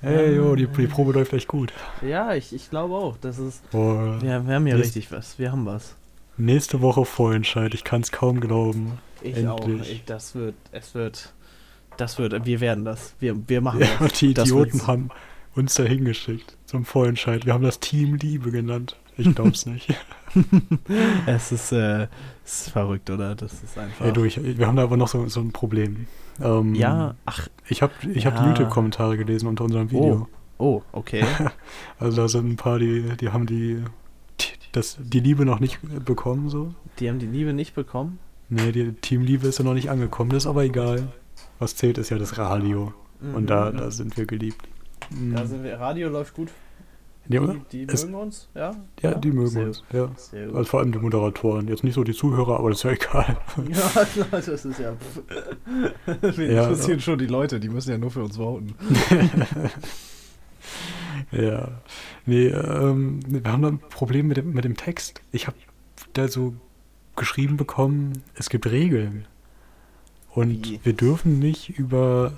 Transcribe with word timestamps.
Hey, 0.00 0.34
jo, 0.36 0.54
die, 0.54 0.66
die 0.66 0.86
Probe 0.86 1.12
läuft 1.12 1.32
echt 1.32 1.48
gut. 1.48 1.72
Ja, 2.02 2.34
ich, 2.34 2.52
ich 2.54 2.68
glaube 2.70 2.94
auch. 2.94 3.16
Das 3.18 3.38
ist. 3.38 3.68
Boah. 3.70 4.20
Wir, 4.20 4.46
wir 4.46 4.54
haben 4.54 4.66
ja 4.66 4.76
richtig 4.76 5.10
was. 5.10 5.38
Wir 5.38 5.50
haben 5.52 5.64
was. 5.66 5.96
Nächste 6.36 6.80
Woche 6.82 7.04
Vorentscheid, 7.04 7.72
ich 7.74 7.84
kann 7.84 8.00
es 8.02 8.10
kaum 8.12 8.40
glauben. 8.40 8.98
Ich 9.22 9.46
auch. 9.46 9.60
Endlich. 9.66 9.92
Ich, 9.92 10.04
das 10.04 10.34
wird. 10.34 10.54
Es 10.72 10.94
wird. 10.94 11.32
Das 11.96 12.18
wird. 12.18 12.44
Wir 12.44 12.60
werden 12.60 12.84
das. 12.84 13.14
Wir, 13.20 13.36
wir 13.48 13.60
machen 13.60 13.80
Ja, 13.80 13.86
das. 14.00 14.12
die 14.18 14.34
Das 14.34 14.48
Idioten 14.48 14.72
wird's. 14.74 14.86
haben 14.86 15.10
uns 15.54 15.74
da 15.74 15.84
hingeschickt 15.84 16.56
zum 16.66 16.84
Vorentscheid. 16.84 17.46
Wir 17.46 17.54
haben 17.54 17.64
das 17.64 17.80
Team 17.80 18.16
Liebe 18.16 18.50
genannt. 18.50 18.96
Ich 19.16 19.34
glaub's 19.34 19.66
nicht. 19.66 19.94
Es 21.26 21.52
ist, 21.52 21.70
äh, 21.70 22.08
es 22.44 22.62
ist 22.62 22.70
verrückt, 22.70 23.08
oder? 23.08 23.34
Das 23.36 23.62
ist 23.62 23.78
einfach. 23.78 24.04
Ey, 24.04 24.12
du, 24.12 24.24
ich, 24.24 24.40
wir 24.42 24.66
haben 24.66 24.76
da 24.76 24.82
aber 24.82 24.96
noch 24.96 25.06
so, 25.08 25.28
so 25.28 25.40
ein 25.40 25.52
Problem. 25.52 26.06
Ähm, 26.42 26.74
ja, 26.74 27.14
ach, 27.24 27.46
Ich 27.68 27.82
habe 27.82 27.92
ich 28.12 28.26
hab 28.26 28.34
Ja. 28.34 28.48
YouTube-Kommentare 28.48 29.16
gelesen 29.16 29.46
unter 29.46 29.62
unserem 29.64 29.90
Video. 29.92 30.28
oh, 30.58 30.82
okay. 30.92 31.24
Also 32.00 32.22
da 32.22 32.28
sind 32.28 32.48
ein 32.48 32.56
paar, 32.56 32.80
die, 32.80 33.16
die 33.20 33.28
haben 33.28 33.46
die, 33.46 33.84
das, 34.72 34.96
die 35.00 35.20
Liebe 35.20 35.44
noch 35.44 35.60
nicht 35.60 35.78
bekommen, 36.04 36.48
so. 36.48 36.74
Die 36.98 37.08
haben 37.08 37.20
die 37.20 37.26
Liebe 37.26 37.52
nicht 37.52 37.74
bekommen. 37.76 38.18
Nee, 38.48 38.72
die 38.72 38.92
Team 38.94 39.22
Liebe 39.22 39.46
ist 39.46 39.58
ja 39.58 39.64
noch 39.64 39.74
nicht 39.74 39.88
angekommen. 39.90 40.30
Das 40.30 40.42
ist 40.44 40.46
aber 40.48 40.64
egal. 40.64 41.08
Was 41.60 41.76
zählt, 41.76 41.98
ist 41.98 42.10
ja 42.10 42.18
das 42.18 42.38
Radio. 42.38 42.92
Und 43.20 43.48
da, 43.48 43.70
Mhm. 43.70 43.76
da 43.76 43.90
sind 43.92 44.16
wir 44.16 44.26
geliebt. 44.26 44.60
Da 45.32 45.46
sind 45.46 45.62
wir. 45.62 45.78
Radio 45.78 46.08
läuft 46.08 46.34
gut. 46.34 46.48
Ja, 47.28 47.54
Die, 47.72 47.86
die 47.86 47.94
es- 47.94 48.04
mögen 48.04 48.14
uns, 48.16 48.48
ja? 48.54 48.72
ja, 49.00 49.14
die 49.14 49.30
mögen 49.32 49.48
Sehr 49.48 49.66
uns. 49.66 49.82
Ja. 49.92 50.10
Also 50.52 50.64
vor 50.64 50.80
allem 50.80 50.92
die 50.92 50.98
Moderatoren. 50.98 51.66
Jetzt 51.68 51.82
nicht 51.82 51.94
so 51.94 52.04
die 52.04 52.12
Zuhörer, 52.12 52.58
aber 52.58 52.68
das 52.70 52.78
ist 52.78 52.84
ja 52.84 52.90
egal. 52.90 53.36
Ja, 53.70 54.06
das 54.30 54.48
ist 54.48 54.78
ja. 54.78 54.94
Wir 56.36 56.52
Ja, 56.52 56.62
interessieren 56.64 57.00
schon 57.00 57.18
die 57.18 57.26
Leute, 57.26 57.60
die 57.60 57.70
müssen 57.70 57.90
ja 57.92 57.98
nur 57.98 58.10
für 58.10 58.22
uns 58.24 58.36
voten. 58.36 58.74
ja. 61.32 61.68
Nee, 62.26 62.46
ähm, 62.48 63.20
wir 63.26 63.50
haben 63.50 63.62
da 63.62 63.68
ein 63.68 63.78
Problem 63.78 64.28
mit 64.28 64.36
dem, 64.36 64.52
mit 64.52 64.64
dem 64.64 64.76
Text. 64.76 65.22
Ich 65.32 65.46
habe 65.46 65.56
da 66.12 66.28
so 66.28 66.54
geschrieben 67.16 67.56
bekommen, 67.56 68.22
es 68.34 68.50
gibt 68.50 68.66
Regeln. 68.66 69.26
Und 70.30 70.68
Wie? 70.68 70.80
wir 70.82 70.92
dürfen 70.94 71.38
nicht 71.38 71.78
über 71.78 72.32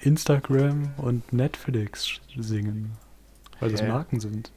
Instagram 0.00 0.90
und 0.96 1.32
Netflix 1.32 2.20
singen. 2.36 2.92
Weil 3.62 3.72
das? 3.72 3.82
Marken 3.82 4.20
sind. 4.20 4.52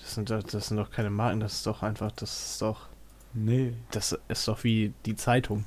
Das 0.00 0.14
sind, 0.14 0.30
doch, 0.30 0.42
das 0.42 0.68
sind 0.68 0.76
doch 0.76 0.90
keine 0.90 1.10
Marken, 1.10 1.40
das 1.40 1.54
ist 1.54 1.66
doch 1.66 1.82
einfach, 1.82 2.10
das 2.12 2.52
ist 2.52 2.62
doch. 2.62 2.88
Nee. 3.34 3.74
Das 3.90 4.18
ist 4.28 4.48
doch 4.48 4.64
wie 4.64 4.92
die 5.06 5.16
Zeitung. 5.16 5.66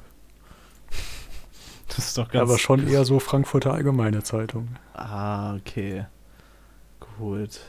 Das 1.87 1.99
ist 1.99 2.17
doch 2.17 2.29
ganz. 2.29 2.49
aber 2.49 2.59
schon 2.59 2.87
eher 2.87 3.05
so 3.05 3.19
Frankfurter 3.19 3.73
Allgemeine 3.73 4.23
Zeitung. 4.23 4.75
Ah, 4.93 5.55
okay. 5.55 6.05
Gut. 7.17 7.61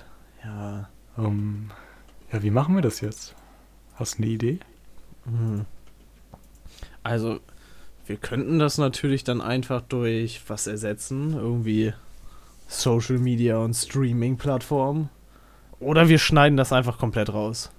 Ja. 0.43 0.89
Ähm, 1.17 1.71
ja, 2.33 2.43
wie 2.43 2.51
machen 2.51 2.75
wir 2.75 2.83
das 2.83 3.01
jetzt? 3.01 3.35
Hast 3.95 4.19
du 4.19 4.23
eine 4.23 4.33
Idee? 4.33 4.59
Hm. 5.25 5.65
Also, 7.03 7.41
wir 8.07 8.17
könnten 8.17 8.59
das 8.59 8.79
natürlich 8.79 9.23
dann 9.23 9.41
einfach 9.41 9.83
durch 9.83 10.43
was 10.49 10.67
ersetzen. 10.67 11.35
Irgendwie 11.35 11.93
Social 12.67 13.19
Media 13.19 13.59
und 13.59 13.75
Streaming-Plattformen. 13.75 15.09
Oder 15.79 16.09
wir 16.09 16.19
schneiden 16.19 16.57
das 16.57 16.73
einfach 16.73 16.99
komplett 16.99 17.33
raus. 17.33 17.71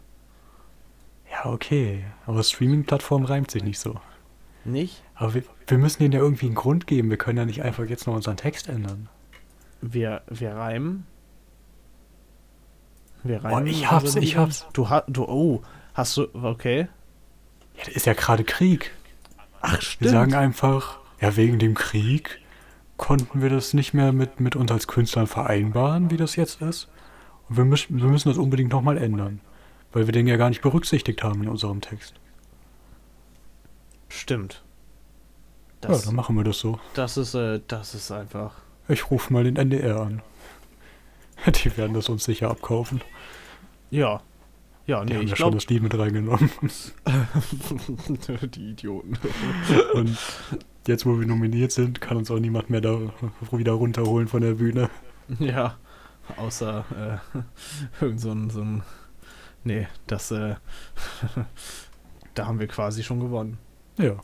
Ja, 1.32 1.52
okay. 1.52 2.06
Aber 2.26 2.44
Streaming-Plattform 2.44 3.26
reimt 3.26 3.52
sich 3.52 3.64
nicht 3.64 3.80
so. 3.80 4.00
Nicht? 4.66 5.04
Aber 5.16 5.34
wir, 5.34 5.44
wir 5.68 5.78
müssen 5.78 6.00
denen 6.00 6.14
ja 6.14 6.20
irgendwie 6.20 6.46
einen 6.48 6.56
Grund 6.56 6.88
geben. 6.88 7.10
Wir 7.10 7.18
können 7.18 7.38
ja 7.38 7.46
nicht 7.46 7.64
einfach 7.64 7.86
jetzt 7.86 8.08
noch 8.08 8.16
unseren 8.16 8.38
Text 8.38 8.68
ändern. 8.70 9.10
Wir, 9.82 10.22
wir 10.28 10.54
reimen. 10.56 11.06
Wir 13.24 13.40
Oh, 13.44 13.48
reimen. 13.48 13.68
ich 13.68 13.90
hab's, 13.90 14.16
ich 14.16 14.38
hab's. 14.38 14.66
Du 14.74 14.90
hast, 14.90 15.06
du, 15.08 15.24
oh, 15.26 15.62
hast 15.94 16.18
du, 16.18 16.28
okay. 16.34 16.88
Ja, 17.78 17.84
das 17.86 17.96
ist 17.96 18.06
ja 18.06 18.14
gerade 18.14 18.44
Krieg. 18.44 18.92
Ach, 19.62 19.74
Wir 19.74 19.82
stimmt. 19.82 20.12
sagen 20.12 20.34
einfach, 20.36 21.00
ja, 21.20 21.36
wegen 21.36 21.60
dem 21.60 21.74
Krieg 21.74 22.40
konnten 22.98 23.42
wir 23.42 23.50
das 23.50 23.74
nicht 23.74 23.94
mehr 23.94 24.12
mit, 24.12 24.40
mit 24.40 24.56
uns 24.56 24.72
als 24.72 24.88
Künstlern 24.88 25.28
vereinbaren, 25.28 26.10
wie 26.12 26.18
das 26.18 26.36
jetzt 26.36 26.62
ist. 26.62 26.90
Und 27.48 27.58
wir 27.58 27.66
müssen, 27.66 28.02
wir 28.02 28.08
müssen 28.10 28.30
das 28.30 28.38
unbedingt 28.38 28.72
nochmal 28.72 28.98
ändern. 28.98 29.40
Weil 29.94 30.08
wir 30.08 30.12
den 30.12 30.28
ja 30.28 30.36
gar 30.36 30.50
nicht 30.50 30.62
berücksichtigt 30.62 31.24
haben 31.24 31.44
in 31.44 31.50
unserem 31.50 31.82
Text. 31.82 32.16
Stimmt. 34.10 34.64
ja, 35.84 35.90
Das, 35.90 36.06
dann 36.06 36.16
machen 36.16 36.36
wir 36.36 36.44
das 36.44 36.60
so. 36.60 36.80
das 36.94 37.18
ist, 37.18 37.34
äh, 37.36 37.62
das 37.68 37.94
ist 37.96 38.12
einfach. 38.12 38.56
Ich 38.90 39.12
rufe 39.12 39.32
mal 39.32 39.44
den 39.44 39.56
NDR 39.56 40.02
an. 40.02 40.22
Die 41.64 41.78
werden 41.78 41.94
das 41.94 42.10
uns 42.10 42.24
sicher 42.24 42.50
abkaufen. 42.50 43.02
Ja. 43.90 44.22
Ja, 44.88 45.04
Die 45.04 45.10
nee, 45.10 45.16
haben 45.18 45.24
ich 45.26 45.32
ja 45.32 45.36
schon 45.36 45.44
glaube. 45.52 45.58
das 45.58 45.68
Lied 45.68 45.84
mit 45.84 45.98
reingenommen. 45.98 46.50
die 48.56 48.70
Idioten. 48.70 49.18
Und 49.94 50.18
jetzt, 50.88 51.06
wo 51.06 51.20
wir 51.20 51.28
nominiert 51.28 51.74
sind, 51.74 52.00
kann 52.00 52.16
uns 52.16 52.32
auch 52.32 52.40
niemand 52.40 52.70
mehr 52.70 52.80
da 52.80 52.98
wieder 53.52 53.74
runterholen 53.74 54.30
von 54.30 54.42
der 54.42 54.54
Bühne. 54.54 54.90
Ja, 55.40 55.76
außer 56.38 57.20
äh, 58.02 58.02
irgend 58.02 58.22
so 58.22 58.32
ein, 58.32 58.50
so 58.50 58.62
ein. 58.62 58.84
Nee, 59.66 59.88
das, 60.08 60.32
äh, 60.32 60.56
da 62.34 62.48
haben 62.48 62.62
wir 62.62 62.68
quasi 62.68 63.04
schon 63.04 63.20
gewonnen. 63.20 63.58
Ja. 63.98 64.16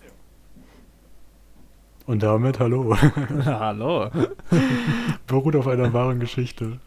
Und 2.06 2.24
damit, 2.24 2.59
hallo. 2.59 2.97
Hallo. 3.45 4.09
Beruht 5.28 5.56
auf 5.57 5.68
einer 5.68 5.91
wahren 5.91 6.22
Geschichte. 6.22 6.80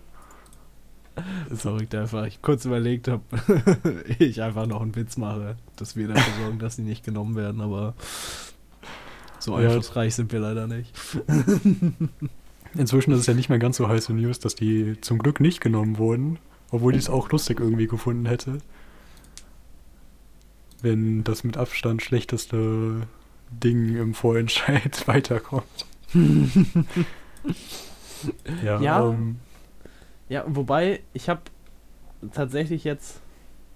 Verrückt 1.54 1.94
einfach. 1.94 2.26
Ich 2.26 2.42
kurz 2.42 2.64
überlegt 2.64 3.08
habe, 3.08 3.22
ich 4.18 4.42
einfach 4.42 4.66
noch 4.66 4.82
einen 4.82 4.94
Witz 4.96 5.16
mache, 5.16 5.56
dass 5.76 5.96
wir 5.96 6.08
dafür 6.08 6.32
sorgen, 6.44 6.58
dass 6.58 6.76
sie 6.76 6.82
nicht 6.82 7.04
genommen 7.04 7.36
werden, 7.36 7.60
aber 7.60 7.94
so 9.38 9.58
Ja. 9.58 9.66
einflussreich 9.68 10.14
sind 10.14 10.32
wir 10.32 10.40
leider 10.40 10.66
nicht. 10.66 10.92
Inzwischen 12.74 13.12
ist 13.12 13.20
es 13.20 13.26
ja 13.26 13.34
nicht 13.34 13.48
mehr 13.48 13.58
ganz 13.58 13.76
so 13.78 13.88
heiße 13.88 14.12
News, 14.12 14.38
dass 14.40 14.54
die 14.54 15.00
zum 15.00 15.18
Glück 15.18 15.40
nicht 15.40 15.60
genommen 15.60 15.98
wurden, 15.98 16.38
obwohl 16.70 16.94
ich 16.94 17.02
es 17.02 17.08
auch 17.10 17.30
lustig 17.30 17.60
irgendwie 17.60 17.86
gefunden 17.86 18.26
hätte. 18.26 18.58
Wenn 20.82 21.24
das 21.24 21.42
mit 21.44 21.56
Abstand 21.56 22.02
schlechteste 22.02 23.02
Ding 23.50 23.96
im 23.96 24.12
Vorentscheid 24.14 25.06
weiterkommt. 25.08 25.86
ja, 28.64 28.80
Ja. 28.80 29.08
Ähm, 29.10 29.36
Ja, 30.28 30.44
wobei, 30.46 31.00
ich 31.12 31.28
habe 31.28 31.42
tatsächlich 32.32 32.84
jetzt 32.84 33.20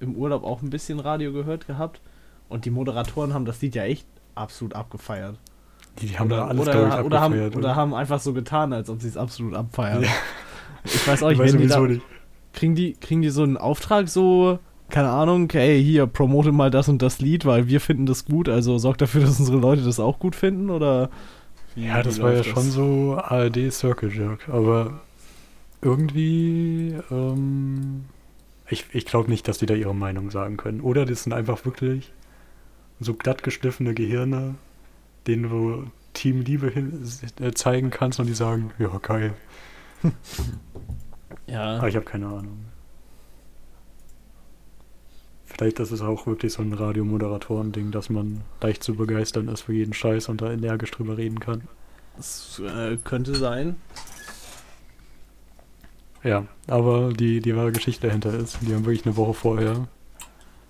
im 0.00 0.14
Urlaub 0.16 0.44
auch 0.44 0.62
ein 0.62 0.70
bisschen 0.70 0.98
Radio 0.98 1.32
gehört 1.32 1.66
gehabt 1.66 2.00
und 2.48 2.64
die 2.64 2.70
Moderatoren 2.70 3.34
haben 3.34 3.44
das 3.44 3.60
Lied 3.62 3.74
ja 3.74 3.84
echt 3.84 4.06
absolut 4.34 4.74
abgefeiert. 4.74 5.38
die, 6.00 6.06
die 6.06 6.18
haben 6.18 6.28
da 6.28 6.46
alles, 6.46 6.62
oder, 6.62 6.72
ich, 6.72 7.04
oder, 7.04 7.20
haben, 7.20 7.32
abgefeiert, 7.32 7.56
oder 7.56 7.76
haben 7.76 7.94
einfach 7.94 8.20
so 8.20 8.32
getan, 8.32 8.72
als 8.72 8.88
ob 8.90 9.00
sie 9.00 9.08
es 9.08 9.16
absolut 9.16 9.54
abfeiern. 9.54 10.02
Ja. 10.02 10.08
Ich 10.84 11.06
weiß 11.06 11.22
auch 11.22 11.30
Ich 11.30 11.38
nicht, 11.38 11.52
weiß 11.52 11.60
die 11.60 11.66
da, 11.66 11.80
nicht. 11.80 12.02
kriegen, 12.52 12.74
die, 12.74 12.94
kriegen 12.94 13.22
die 13.22 13.28
so 13.28 13.42
einen 13.42 13.58
Auftrag 13.58 14.08
so, 14.08 14.58
keine 14.88 15.10
Ahnung, 15.10 15.48
hey, 15.52 15.82
hier, 15.82 16.06
promote 16.06 16.52
mal 16.52 16.70
das 16.70 16.88
und 16.88 17.02
das 17.02 17.20
Lied, 17.20 17.44
weil 17.44 17.68
wir 17.68 17.80
finden 17.80 18.06
das 18.06 18.24
gut, 18.24 18.48
also 18.48 18.78
sorgt 18.78 19.02
dafür, 19.02 19.20
dass 19.20 19.38
unsere 19.38 19.58
Leute 19.58 19.82
das 19.82 20.00
auch 20.00 20.18
gut 20.18 20.34
finden, 20.34 20.70
oder? 20.70 21.10
Ja, 21.76 22.02
das 22.02 22.20
war 22.20 22.30
ja 22.30 22.38
läuft 22.38 22.50
schon 22.50 22.70
so 22.70 23.16
ARD 23.16 23.70
Circle 23.72 24.12
Jerk, 24.12 24.48
aber 24.48 25.00
irgendwie, 25.82 26.98
ähm, 27.10 28.04
ich, 28.68 28.86
ich 28.92 29.06
glaube 29.06 29.30
nicht, 29.30 29.48
dass 29.48 29.58
die 29.58 29.66
da 29.66 29.74
ihre 29.74 29.94
Meinung 29.94 30.30
sagen 30.30 30.56
können. 30.56 30.80
Oder 30.80 31.06
das 31.06 31.24
sind 31.24 31.32
einfach 31.32 31.64
wirklich 31.64 32.12
so 33.00 33.14
glatt 33.14 33.42
geschliffene 33.42 33.94
Gehirne, 33.94 34.56
denen 35.26 35.44
du 35.44 35.90
Team 36.12 36.42
Liebe 36.42 36.68
hin, 36.68 37.06
äh, 37.40 37.52
zeigen 37.52 37.90
kannst 37.90 38.20
und 38.20 38.26
die 38.26 38.34
sagen, 38.34 38.72
ja, 38.78 38.96
geil. 38.98 39.34
Ja. 41.46 41.78
Aber 41.78 41.88
ich 41.88 41.96
habe 41.96 42.04
keine 42.04 42.26
Ahnung. 42.26 42.64
Vielleicht 45.46 45.80
das 45.80 45.90
ist 45.90 46.00
auch 46.00 46.26
wirklich 46.26 46.52
so 46.52 46.62
ein 46.62 46.72
Radiomoderatoren-Ding, 46.72 47.90
dass 47.90 48.08
man 48.08 48.42
leicht 48.60 48.84
zu 48.84 48.94
begeistern 48.94 49.48
ist 49.48 49.62
für 49.62 49.72
jeden 49.72 49.92
Scheiß 49.92 50.28
und 50.28 50.40
da 50.40 50.52
energisch 50.52 50.92
drüber 50.92 51.18
reden 51.18 51.40
kann. 51.40 51.62
Das 52.16 52.62
äh, 52.64 52.96
könnte 52.98 53.34
sein. 53.34 53.76
Ja, 56.22 56.46
aber 56.66 57.12
die, 57.12 57.40
die 57.40 57.56
wahre 57.56 57.72
Geschichte 57.72 58.06
dahinter 58.06 58.34
ist, 58.34 58.58
die 58.60 58.74
haben 58.74 58.84
wirklich 58.84 59.06
eine 59.06 59.16
Woche 59.16 59.34
vorher 59.34 59.88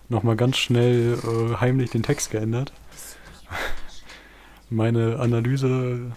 nochmal 0.09 0.37
ganz 0.37 0.59
schnell 0.59 1.19
äh, 1.19 1.57
heimlich 1.57 1.91
den 1.91 2.03
Text 2.03 2.31
geändert. 2.31 2.73
Meine 4.71 5.19
Analyse 5.19 6.13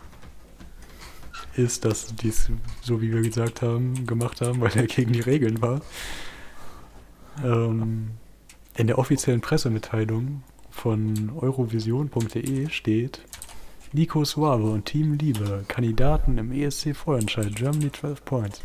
ist, 1.55 1.85
dass 1.85 2.15
die 2.15 2.29
es, 2.29 2.49
so 2.81 3.01
wie 3.01 3.13
wir 3.13 3.21
gesagt 3.21 3.61
haben, 3.61 4.05
gemacht 4.05 4.41
haben, 4.41 4.61
weil 4.61 4.75
er 4.75 4.87
gegen 4.87 5.13
die 5.13 5.21
Regeln 5.21 5.61
war. 5.61 5.81
Ähm, 7.43 8.11
in 8.75 8.87
der 8.87 8.97
offiziellen 8.97 9.41
Pressemitteilung 9.41 10.43
von 10.69 11.31
eurovision.de 11.35 12.69
steht, 12.69 13.21
Nico 13.91 14.25
Suave 14.25 14.71
und 14.71 14.85
Team 14.85 15.13
Liebe, 15.13 15.65
Kandidaten 15.67 16.39
im 16.39 16.51
ESC 16.51 16.95
Vorentscheid 16.95 17.55
Germany 17.55 17.91
12 17.91 18.25
Points, 18.25 18.61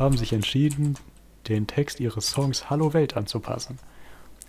haben 0.00 0.16
sich 0.16 0.32
entschieden, 0.32 0.96
den 1.46 1.68
Text 1.68 2.00
ihres 2.00 2.30
Songs 2.30 2.68
Hallo 2.68 2.92
Welt 2.92 3.16
anzupassen. 3.16 3.78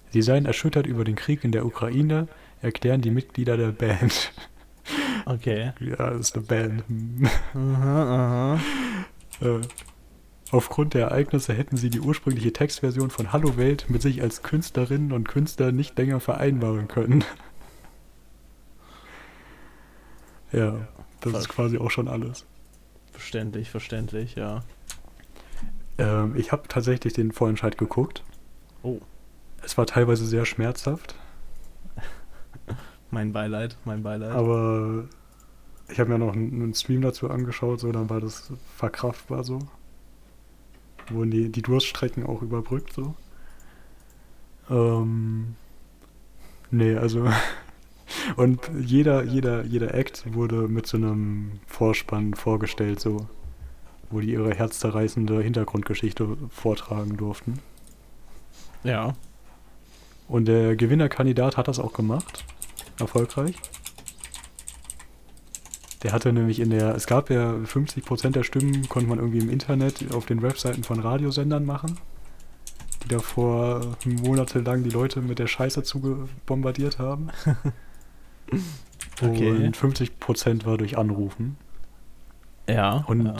Sie 0.10 0.24
seien 0.24 0.46
erschüttert 0.46 0.88
über 0.88 1.04
den 1.04 1.16
Krieg 1.16 1.44
in 1.44 1.52
der 1.52 1.66
Ukraine, 1.66 2.28
erklären 2.62 3.02
die 3.02 3.12
Mitglieder 3.12 3.58
der 3.58 3.72
Band. 3.72 4.32
Okay. 5.24 5.72
Ja, 5.80 6.10
das 6.10 6.32
ist 6.32 6.36
eine 6.36 6.46
Band. 6.46 6.84
Aha, 7.54 8.56
aha. 8.56 8.60
Äh, 9.42 9.62
Aufgrund 10.52 10.94
der 10.94 11.08
Ereignisse 11.08 11.54
hätten 11.54 11.78
sie 11.78 11.90
die 11.90 12.02
ursprüngliche 12.02 12.52
Textversion 12.52 13.10
von 13.10 13.32
Hallo 13.32 13.56
Welt 13.56 13.86
mit 13.90 14.02
sich 14.02 14.22
als 14.22 14.44
Künstlerinnen 14.44 15.14
und 15.14 15.30
Künstler 15.30 15.72
nicht 15.72 15.98
länger 15.98 16.20
vereinbaren 16.20 16.88
können. 16.88 17.24
Ja, 20.54 20.86
das 21.22 21.34
ist 21.34 21.48
quasi 21.48 21.78
auch 21.78 21.92
schon 21.92 22.10
alles. 22.10 22.46
Verständlich, 23.14 23.70
verständlich, 23.70 24.36
ja. 24.36 24.66
Ähm, 25.98 26.36
ich 26.36 26.52
habe 26.52 26.68
tatsächlich 26.68 27.14
den 27.14 27.32
Vorentscheid 27.32 27.78
geguckt. 27.78 28.24
Oh. 28.84 29.00
Es 29.64 29.78
war 29.78 29.86
teilweise 29.86 30.26
sehr 30.26 30.46
schmerzhaft, 30.46 31.16
Mein 33.12 33.34
Beileid, 33.34 33.78
mein 33.86 34.04
Beileid. 34.04 34.32
aber 34.32 35.06
ich 35.90 36.00
habe 36.00 36.10
mir 36.10 36.18
noch 36.18 36.34
einen, 36.34 36.54
einen 36.54 36.74
Stream 36.74 37.02
dazu 37.02 37.30
angeschaut, 37.30 37.80
so 37.80 37.92
dann 37.92 38.10
war 38.10 38.22
das 38.22 38.52
verkraftbar 38.78 39.44
so. 39.44 39.60
Wurden 41.10 41.32
die, 41.32 41.50
die 41.50 41.62
Durststrecken 41.62 42.26
auch 42.26 42.42
überbrückt 42.42 42.94
so. 42.94 43.16
Ähm, 44.70 45.56
nee, 46.72 46.96
also 46.96 47.28
und 48.38 48.72
jeder, 48.80 49.24
jeder, 49.24 49.66
jeder 49.66 49.94
Act 49.94 50.34
wurde 50.34 50.68
mit 50.68 50.88
so 50.88 50.98
einem 50.98 51.60
Vorspann 51.68 52.34
vorgestellt, 52.34 53.02
so 53.02 53.28
wo 54.12 54.20
die 54.20 54.32
ihre 54.32 54.54
herzzerreißende 54.54 55.42
Hintergrundgeschichte 55.42 56.38
vortragen 56.50 57.18
durften. 57.18 57.60
ja. 58.84 59.14
Und 60.28 60.46
der 60.46 60.78
Gewinnerkandidat 60.78 61.58
hat 61.58 61.68
das 61.68 61.78
auch 61.78 61.92
gemacht. 61.92 62.46
Erfolgreich. 63.00 63.56
Der 66.04 66.14
hatte 66.14 66.32
nämlich 66.32 66.62
in 66.62 66.70
der, 66.70 66.96
es 66.96 67.06
gab 67.06 67.30
ja 67.30 67.52
50% 67.56 68.30
der 68.30 68.44
Stimmen, 68.44 68.88
konnte 68.88 69.10
man 69.10 69.20
irgendwie 69.20 69.40
im 69.40 69.50
Internet 69.50 70.14
auf 70.14 70.26
den 70.26 70.42
Webseiten 70.42 70.84
von 70.86 71.02
Radiosendern 71.02 71.66
machen, 71.66 72.00
die 73.04 73.10
davor 73.10 73.98
monatelang 74.06 74.84
die 74.84 74.90
Leute 74.90 75.22
mit 75.22 75.38
der 75.38 75.48
Scheiße 75.48 75.84
zugebombardiert 75.84 76.98
haben. 77.00 77.28
Okay. 79.22 79.52
Und 79.66 79.78
50% 79.78 80.66
war 80.66 80.78
durch 80.78 80.98
Anrufen. 80.98 81.56
Ja. 82.68 83.04
Und- 83.08 83.26
ja. 83.26 83.36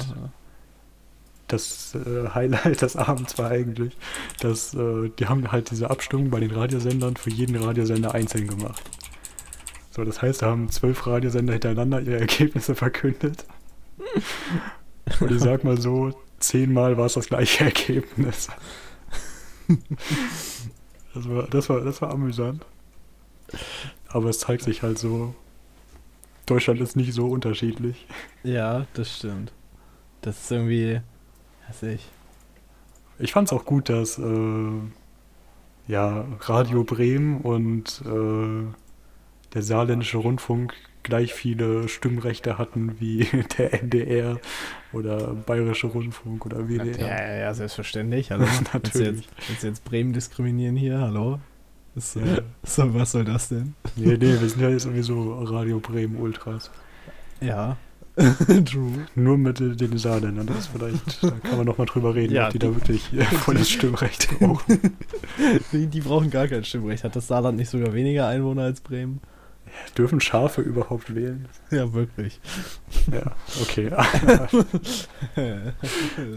Das 1.52 1.96
äh, 1.96 2.30
Highlight 2.30 2.82
des 2.82 2.96
Abends 2.96 3.38
war 3.38 3.50
eigentlich, 3.50 3.98
dass 4.40 4.74
äh, 4.74 5.10
die 5.20 5.28
haben 5.28 5.52
halt 5.52 5.72
diese 5.72 5.90
Abstimmung 5.90 6.30
bei 6.30 6.40
den 6.40 6.52
Radiosendern 6.52 7.16
für 7.16 7.30
jeden 7.30 7.56
Radiosender 7.56 8.14
einzeln 8.14 8.48
gemacht. 8.48 8.82
So, 9.92 10.04
das 10.06 10.22
heißt, 10.22 10.42
da 10.42 10.48
haben 10.48 10.70
zwölf 10.70 11.06
Radiosender 11.06 11.54
hintereinander 11.54 12.02
ihre 12.02 12.20
Ergebnisse 12.20 12.76
verkündet. 12.76 13.46
Und 15.20 15.32
ich 15.32 15.40
sag 15.40 15.64
mal 15.64 15.80
so, 15.80 16.14
zehnmal 16.40 16.98
war 16.98 17.08
es 17.08 17.14
das 17.14 17.28
gleiche 17.28 17.66
Ergebnis. 17.66 18.48
Das 21.14 21.28
war, 21.28 21.44
das 21.48 21.70
war, 21.70 21.82
das 21.82 22.02
war 22.02 22.12
amüsant. 22.12 22.66
Aber 24.08 24.30
es 24.30 24.40
zeigt 24.40 24.64
sich 24.64 24.82
halt 24.82 24.98
so, 24.98 25.36
Deutschland 26.46 26.80
ist 26.82 26.96
nicht 26.96 27.14
so 27.14 27.28
unterschiedlich. 27.28 28.08
ja, 28.44 28.86
das 28.94 29.18
stimmt. 29.18 29.52
Das 30.22 30.42
ist 30.44 30.52
irgendwie, 30.52 31.02
weiß 31.72 31.84
ich. 31.84 32.10
Ich 33.20 33.32
fand 33.34 33.48
es 33.48 33.54
auch 33.54 33.66
gut, 33.66 33.90
dass 33.90 34.18
äh, 34.18 34.72
ja, 35.88 36.26
Radio 36.42 36.84
Bremen 36.84 37.42
und 37.42 38.02
äh, 38.06 38.66
der 39.54 39.62
saarländische 39.62 40.18
Rundfunk 40.18 40.74
gleich 41.04 41.34
viele 41.34 41.88
Stimmrechte 41.88 42.58
hatten 42.58 43.00
wie 43.00 43.28
der 43.58 43.82
NDR 43.84 44.40
oder 44.94 45.34
Bayerische 45.34 45.88
Rundfunk 45.88 46.46
oder 46.46 46.60
Ja, 46.62 46.68
WDR. 46.68 47.08
ja, 47.08 47.34
ja, 47.40 47.54
selbstverständlich. 47.54 48.30
Willst 48.36 48.62
du 48.62 48.66
Natürlich. 48.74 49.26
jetzt, 49.26 49.48
willst 49.50 49.64
du 49.64 49.68
jetzt 49.68 49.84
Bremen 49.86 50.14
diskriminieren 50.14 50.76
hier? 50.76 51.00
Hallo? 51.00 51.40
Ist, 51.96 52.16
Ja. 52.16 52.22
äh, 52.38 52.42
so, 52.64 52.94
was 52.94 53.12
soll 53.12 53.26
das 53.26 53.50
denn? 53.50 53.76
Nee, 53.96 54.18
nee, 54.18 54.40
wir 54.40 54.50
sind 54.50 54.62
ja 54.62 54.70
jetzt 54.70 54.84
sowieso 54.84 55.40
Radio 55.44 55.80
Bremen 55.80 56.16
Ultras. 56.18 56.72
Ja. 57.40 57.78
True. 58.66 58.92
Nur 59.16 59.38
mit 59.38 59.60
den 59.60 59.98
Saarländern, 59.98 60.46
das 60.48 60.58
ist 60.60 60.68
vielleicht, 60.68 61.24
da 61.24 61.32
kann 61.32 61.58
man 61.58 61.66
noch 61.66 61.78
mal 61.78 61.86
drüber 61.86 62.14
reden, 62.14 62.34
Ja, 62.34 62.48
ob 62.48 62.52
die 62.54 62.60
die- 62.60 62.66
da 62.68 62.76
wirklich 62.76 63.14
äh, 63.14 63.24
volles 63.24 63.70
Stimmrecht 63.70 64.28
brauchen. 64.40 64.80
Die, 65.72 65.88
die 65.88 66.02
brauchen 66.02 66.30
gar 66.30 66.48
kein 66.48 66.64
Stimmrecht. 66.64 67.04
Hat 67.04 67.16
das 67.16 67.28
Saarland 67.28 67.58
nicht 67.58 67.70
sogar 67.70 67.94
weniger 67.94 68.28
Einwohner 68.28 68.64
als 68.64 68.82
Bremen? 68.82 69.22
Dürfen 69.98 70.20
Schafe 70.20 70.62
überhaupt 70.62 71.16
wählen? 71.16 71.48
Ja, 71.70 71.94
wirklich. 71.94 72.42
Ja, 73.10 73.32
okay. 73.62 73.90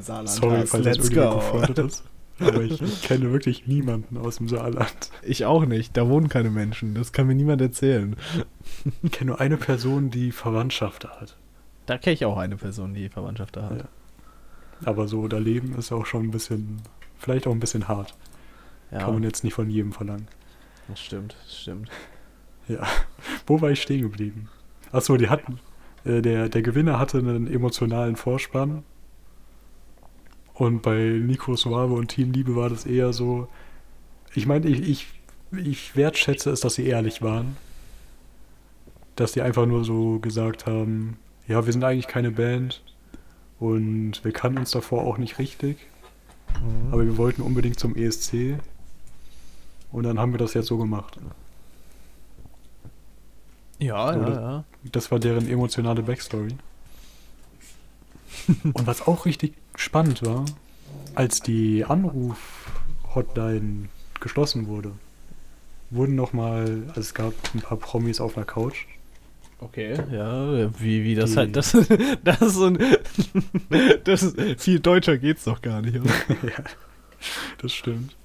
Saarland 0.00 0.28
Sorry, 0.28 0.66
falls 0.66 0.84
let's 0.84 1.10
irgendwie 1.10 1.72
go. 1.74 1.82
ist. 1.86 2.04
Aber 2.40 2.62
ich, 2.62 2.80
ich 2.82 3.02
kenne 3.02 3.32
wirklich 3.32 3.66
niemanden 3.66 4.16
aus 4.16 4.36
dem 4.38 4.48
Saarland. 4.48 5.10
Ich 5.22 5.44
auch 5.44 5.66
nicht. 5.66 5.96
Da 5.96 6.08
wohnen 6.08 6.28
keine 6.28 6.50
Menschen. 6.50 6.94
Das 6.94 7.12
kann 7.12 7.26
mir 7.28 7.34
niemand 7.34 7.60
erzählen. 7.60 8.16
Ich 9.02 9.12
kenne 9.12 9.30
nur 9.30 9.40
eine 9.40 9.56
Person, 9.56 10.10
die 10.10 10.32
Verwandtschaft 10.32 11.04
da 11.04 11.20
hat. 11.20 11.36
Da 11.86 11.98
kenne 11.98 12.14
ich 12.14 12.24
auch 12.24 12.38
eine 12.38 12.56
Person, 12.56 12.94
die 12.94 13.08
Verwandtschaft 13.08 13.56
da 13.56 13.68
hat. 13.68 13.78
Ja. 13.78 13.84
Aber 14.84 15.06
so 15.08 15.28
da 15.28 15.38
leben 15.38 15.74
ist 15.76 15.92
auch 15.92 16.06
schon 16.06 16.24
ein 16.24 16.30
bisschen, 16.30 16.82
vielleicht 17.18 17.46
auch 17.46 17.52
ein 17.52 17.60
bisschen 17.60 17.88
hart. 17.88 18.14
Ja, 18.90 19.00
Kann 19.00 19.14
man 19.14 19.22
jetzt 19.22 19.44
nicht 19.44 19.54
von 19.54 19.70
jedem 19.70 19.92
verlangen. 19.92 20.28
das 20.88 21.00
stimmt, 21.00 21.36
das 21.44 21.60
stimmt. 21.60 21.90
Wo 23.46 23.60
war 23.60 23.70
ich 23.70 23.82
stehen 23.82 24.02
geblieben? 24.02 24.48
Achso, 24.92 25.16
die 25.16 25.28
hatten, 25.28 25.58
äh, 26.04 26.22
der, 26.22 26.48
der 26.48 26.62
Gewinner 26.62 26.98
hatte 26.98 27.18
einen 27.18 27.46
emotionalen 27.46 28.16
Vorspann. 28.16 28.84
Und 30.54 30.82
bei 30.82 31.20
Nico 31.20 31.56
Suave 31.56 31.94
und 31.94 32.08
Team 32.08 32.32
Liebe 32.32 32.54
war 32.54 32.68
das 32.70 32.86
eher 32.86 33.12
so, 33.12 33.48
ich 34.34 34.46
meine, 34.46 34.68
ich, 34.68 34.88
ich, 34.88 35.06
ich 35.52 35.96
wertschätze 35.96 36.50
es, 36.50 36.60
dass 36.60 36.74
sie 36.74 36.86
ehrlich 36.86 37.22
waren. 37.22 37.56
Dass 39.16 39.32
die 39.32 39.42
einfach 39.42 39.66
nur 39.66 39.84
so 39.84 40.20
gesagt 40.20 40.66
haben, 40.66 41.16
ja, 41.48 41.64
wir 41.66 41.72
sind 41.72 41.84
eigentlich 41.84 42.08
keine 42.08 42.30
Band 42.30 42.82
und 43.60 44.24
wir 44.24 44.32
kannten 44.32 44.58
uns 44.58 44.70
davor 44.72 45.02
auch 45.04 45.18
nicht 45.18 45.38
richtig, 45.38 45.78
Mhm. 46.60 46.92
aber 46.92 47.04
wir 47.04 47.16
wollten 47.16 47.42
unbedingt 47.42 47.78
zum 47.80 47.96
ESC 47.96 48.58
und 49.92 50.04
dann 50.04 50.18
haben 50.18 50.32
wir 50.32 50.38
das 50.38 50.54
jetzt 50.54 50.66
so 50.68 50.78
gemacht. 50.78 51.18
ja, 53.78 54.08
Oder- 54.16 54.28
ja, 54.28 54.40
ja. 54.40 54.64
Das 54.92 55.10
war 55.10 55.18
deren 55.18 55.48
emotionale 55.48 56.02
Backstory. 56.02 56.54
Und 58.64 58.86
was 58.86 59.06
auch 59.06 59.26
richtig 59.26 59.54
spannend 59.76 60.24
war, 60.24 60.44
als 61.14 61.40
die 61.40 61.84
Anruf-Hotline 61.84 63.88
geschlossen 64.20 64.66
wurde, 64.66 64.92
wurden 65.90 66.14
nochmal, 66.14 66.84
also 66.88 67.00
es 67.00 67.14
gab 67.14 67.32
ein 67.54 67.60
paar 67.60 67.78
Promis 67.78 68.20
auf 68.20 68.36
einer 68.36 68.46
Couch. 68.46 68.86
Okay, 69.60 69.96
ja, 70.12 70.68
wie, 70.80 71.04
wie 71.04 71.14
das 71.14 71.32
Die- 71.32 71.36
halt, 71.38 71.56
das, 71.56 71.72
das 72.24 72.40
ist 72.42 72.54
so 72.54 72.66
ein, 72.66 72.78
das 74.04 74.22
ist, 74.22 74.60
viel 74.60 74.80
deutscher 74.80 75.16
geht's 75.16 75.44
doch 75.44 75.62
gar 75.62 75.80
nicht, 75.80 75.98
oder? 75.98 76.10
ja, 76.42 76.64
das 77.58 77.72
stimmt. 77.72 78.16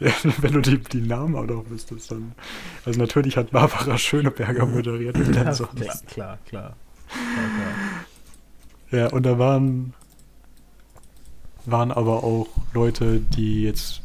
Ja, 0.00 0.10
wenn 0.38 0.52
du 0.52 0.60
die, 0.60 0.78
die 0.78 1.00
Namen 1.00 1.36
auch 1.36 1.44
noch 1.46 1.70
wüsstest, 1.70 2.10
dann. 2.10 2.32
Also 2.84 2.98
natürlich 2.98 3.36
hat 3.36 3.52
Barbara 3.52 3.96
Schöneberger 3.96 4.66
moderiert. 4.66 5.16
Ja, 5.16 5.24
klar, 5.24 5.54
klar, 5.54 5.64
klar. 5.74 5.98
klar, 6.06 6.38
klar. 6.46 6.76
Ja, 8.90 9.06
und 9.08 9.22
da 9.24 9.38
waren, 9.38 9.94
waren 11.64 11.92
aber 11.92 12.24
auch 12.24 12.48
Leute, 12.72 13.20
die 13.20 13.62
jetzt 13.62 14.02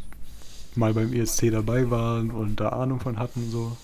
mal 0.76 0.94
beim 0.94 1.12
ESC 1.12 1.50
dabei 1.52 1.90
waren 1.90 2.30
und 2.32 2.60
da 2.60 2.70
Ahnung 2.70 3.00
von 3.00 3.18
hatten 3.20 3.50
so. 3.50 3.76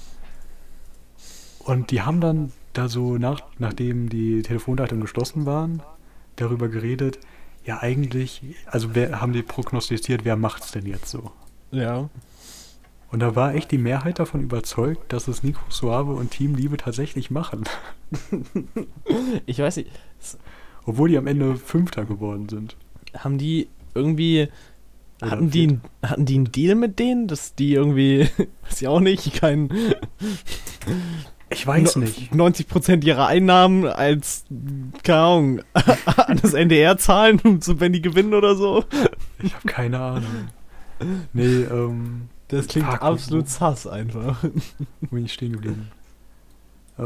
Und 1.60 1.90
die 1.92 2.02
haben 2.04 2.22
dann 2.22 2.52
da 2.78 2.88
so 2.90 3.18
nach, 3.18 3.42
nachdem 3.58 4.10
die 4.10 4.42
Telefonleitungen 4.42 5.02
geschlossen 5.02 5.46
waren, 5.46 5.82
darüber 6.36 6.68
geredet, 6.70 7.20
ja 7.66 7.80
eigentlich, 7.80 8.42
also 8.68 8.94
wer 8.94 9.22
haben 9.22 9.34
die 9.34 9.42
prognostiziert, 9.42 10.26
wer 10.26 10.36
macht's 10.36 10.72
denn 10.72 10.86
jetzt 10.86 11.08
so? 11.10 11.32
Ja, 11.72 12.10
Und 13.12 13.20
da 13.22 13.36
war 13.36 13.56
echt 13.56 13.72
die 13.72 13.78
Mehrheit 13.78 14.20
davon 14.20 14.42
überzeugt, 14.42 15.12
dass 15.14 15.28
es 15.28 15.44
Nico 15.44 15.62
Suave 15.70 16.14
und 16.14 16.32
Team 16.32 16.56
Liebe 16.56 16.78
tatsächlich 16.78 17.32
machen. 17.32 17.64
ich 19.46 19.60
weiß 19.60 19.78
nicht, 19.78 19.90
Obwohl 20.86 21.10
die 21.10 21.18
am 21.18 21.28
Ende 21.28 21.56
Fünfter 21.56 22.06
geworden 22.06 22.50
sind. 22.50 22.76
haben 23.18 23.38
die 23.38 23.68
irgendwie 23.96 24.50
Oder 25.22 25.32
Hatten 25.32 25.50
die, 25.50 25.80
hatten 26.04 26.26
die 26.26 26.36
einen 26.36 26.52
Deal 26.52 26.76
mit 26.76 27.00
denen, 27.00 27.28
dass 27.28 27.56
die 27.56 27.74
irgendwie, 27.74 28.30
weiß 28.64 28.82
ich 28.82 28.88
auch 28.88 29.00
nicht, 29.00 29.34
kein 29.34 29.70
Ich 31.56 31.66
weiß 31.66 31.96
no- 31.96 32.02
nicht. 32.04 32.34
90% 32.34 33.04
ihrer 33.06 33.28
Einnahmen 33.28 33.86
als, 33.86 34.46
keine 35.04 35.20
Ahnung, 35.20 35.62
an 35.74 36.40
das 36.42 36.54
NDR 36.54 36.98
zahlen, 36.98 37.62
so 37.62 37.80
wenn 37.80 37.94
die 37.94 38.02
gewinnen 38.02 38.34
oder 38.34 38.56
so? 38.56 38.84
Ich 39.42 39.54
habe 39.56 39.68
keine 39.68 40.00
Ahnung. 40.00 40.50
Nee, 41.34 41.64
ähm, 41.64 42.30
Das 42.50 42.68
klingt 42.68 42.88
Fuck, 42.88 43.02
absolut 43.02 43.48
sass 43.50 43.88
einfach. 43.88 44.44
bin 45.02 45.26
ich 45.26 45.34
stehen 45.34 45.54
geblieben? 45.54 45.90
Äh, 46.98 47.04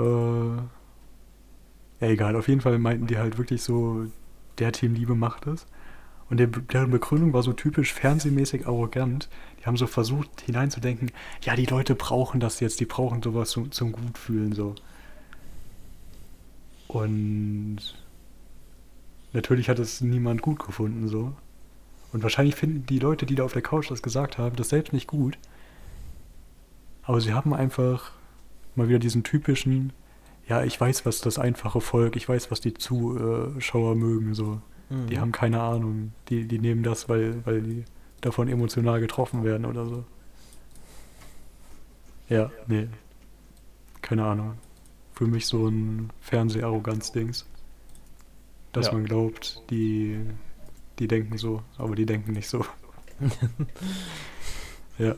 ja, 2.05 2.07
egal. 2.11 2.35
Auf 2.35 2.47
jeden 2.47 2.61
Fall 2.61 2.77
meinten 2.79 3.07
die 3.07 3.17
halt 3.17 3.37
wirklich 3.37 3.61
so, 3.63 4.05
der 4.57 4.71
Team 4.71 4.93
Liebe 4.93 5.15
macht 5.15 5.47
es. 5.47 5.65
Und 6.29 6.37
der, 6.37 6.47
deren 6.47 6.91
Begründung 6.91 7.33
war 7.33 7.41
so 7.43 7.53
typisch 7.53 7.93
fernsehmäßig 7.93 8.67
arrogant. 8.67 9.29
Die 9.59 9.65
haben 9.65 9.77
so 9.77 9.87
versucht 9.87 10.41
hineinzudenken, 10.41 11.11
ja, 11.43 11.55
die 11.55 11.65
Leute 11.65 11.95
brauchen 11.95 12.39
das 12.39 12.59
jetzt, 12.59 12.79
die 12.79 12.85
brauchen 12.85 13.21
sowas 13.21 13.49
zum, 13.49 13.71
zum 13.71 13.91
Gutfühlen 13.91 14.53
so. 14.53 14.75
Und 16.87 17.77
natürlich 19.33 19.69
hat 19.69 19.79
es 19.79 20.01
niemand 20.01 20.41
gut 20.41 20.65
gefunden 20.65 21.07
so. 21.07 21.33
Und 22.11 22.23
wahrscheinlich 22.23 22.55
finden 22.55 22.85
die 22.87 22.99
Leute, 22.99 23.25
die 23.25 23.35
da 23.35 23.43
auf 23.43 23.53
der 23.53 23.61
Couch 23.61 23.91
das 23.91 24.01
gesagt 24.01 24.37
haben, 24.37 24.55
das 24.55 24.69
selbst 24.69 24.93
nicht 24.93 25.07
gut. 25.07 25.37
Aber 27.03 27.21
sie 27.21 27.33
haben 27.33 27.53
einfach 27.53 28.13
mal 28.75 28.87
wieder 28.87 28.99
diesen 28.99 29.23
typischen, 29.23 29.93
ja, 30.47 30.63
ich 30.63 30.79
weiß, 30.79 31.05
was 31.05 31.21
das 31.21 31.37
einfache 31.37 31.81
Volk, 31.81 32.15
ich 32.15 32.27
weiß, 32.27 32.49
was 32.49 32.61
die 32.61 32.73
Zuschauer 32.73 33.95
mögen, 33.95 34.33
so. 34.33 34.61
Die 35.07 35.19
haben 35.19 35.31
keine 35.31 35.61
Ahnung. 35.61 36.13
Die, 36.29 36.47
die 36.47 36.57
nehmen 36.57 36.81
das, 36.81 37.07
weil, 37.09 37.45
weil 37.45 37.61
die 37.61 37.85
davon 38.21 38.47
emotional 38.47 38.99
getroffen 38.99 39.43
werden 39.43 39.65
oder 39.65 39.85
so. 39.85 40.03
Ja, 42.27 42.51
nee. 42.67 42.87
Keine 44.01 44.25
Ahnung. 44.25 44.57
Für 45.13 45.25
mich 45.27 45.45
so 45.47 45.67
ein 45.67 46.11
Fernseharroganz-Dings. 46.21 47.45
Dass 48.71 48.87
Ja. 48.87 48.93
man 48.93 49.05
glaubt, 49.05 49.63
die, 49.69 50.19
die 50.99 51.07
denken 51.07 51.37
so, 51.37 51.63
aber 51.77 51.95
die 51.95 52.05
denken 52.05 52.33
nicht 52.33 52.47
so. 52.47 52.63
ja, 54.99 55.15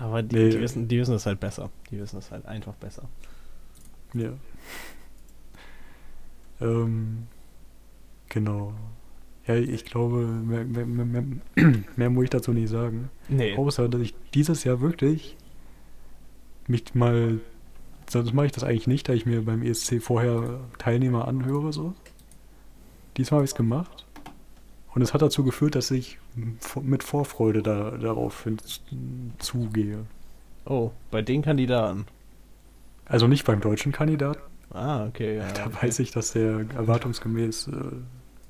Aber 0.00 0.22
die, 0.22 0.36
Nee. 0.36 0.50
die, 0.50 0.60
wissen, 0.60 0.88
die 0.88 0.98
wissen 0.98 1.14
es 1.14 1.26
halt 1.26 1.38
besser. 1.40 1.70
Die 1.90 1.98
wissen 2.00 2.18
es 2.18 2.30
halt 2.30 2.46
einfach 2.46 2.74
besser. 2.74 3.08
ja. 4.14 4.32
Ähm, 6.60 7.26
genau. 8.28 8.74
Ja, 9.46 9.56
ich 9.56 9.84
glaube, 9.84 10.24
mehr, 10.24 10.64
mehr, 10.64 10.86
mehr, 10.86 11.24
mehr, 11.96 12.10
muss 12.10 12.24
ich 12.24 12.30
dazu 12.30 12.52
nicht 12.52 12.70
sagen. 12.70 13.10
Nee. 13.28 13.56
Außer, 13.56 13.88
dass 13.88 14.00
ich 14.00 14.14
dieses 14.32 14.64
Jahr 14.64 14.80
wirklich 14.80 15.36
mich 16.66 16.94
mal, 16.94 17.40
sonst 18.08 18.32
mache 18.32 18.46
ich 18.46 18.52
das 18.52 18.64
eigentlich 18.64 18.86
nicht, 18.86 19.08
da 19.08 19.12
ich 19.12 19.26
mir 19.26 19.44
beim 19.44 19.62
ESC 19.62 20.02
vorher 20.02 20.60
Teilnehmer 20.78 21.28
anhöre, 21.28 21.72
so. 21.72 21.94
Diesmal 23.18 23.38
habe 23.38 23.44
ich 23.44 23.50
es 23.50 23.54
gemacht. 23.54 24.06
Und 24.94 25.02
es 25.02 25.12
hat 25.12 25.22
dazu 25.22 25.44
geführt, 25.44 25.74
dass 25.74 25.90
ich 25.90 26.18
mit 26.80 27.02
Vorfreude 27.02 27.62
da, 27.62 27.90
darauf 27.92 28.48
zugehe. 29.38 30.06
Oh, 30.64 30.92
bei 31.10 31.20
den 31.20 31.42
Kandidaten. 31.42 32.06
Also 33.04 33.26
nicht 33.26 33.44
beim 33.44 33.60
deutschen 33.60 33.92
Kandidaten. 33.92 34.40
Ah, 34.70 35.06
okay, 35.06 35.36
ja. 35.36 35.52
Da 35.52 35.66
okay. 35.66 35.76
weiß 35.82 35.98
ich, 35.98 36.10
dass 36.10 36.32
der 36.32 36.66
erwartungsgemäß 36.74 37.68
äh, 37.68 37.72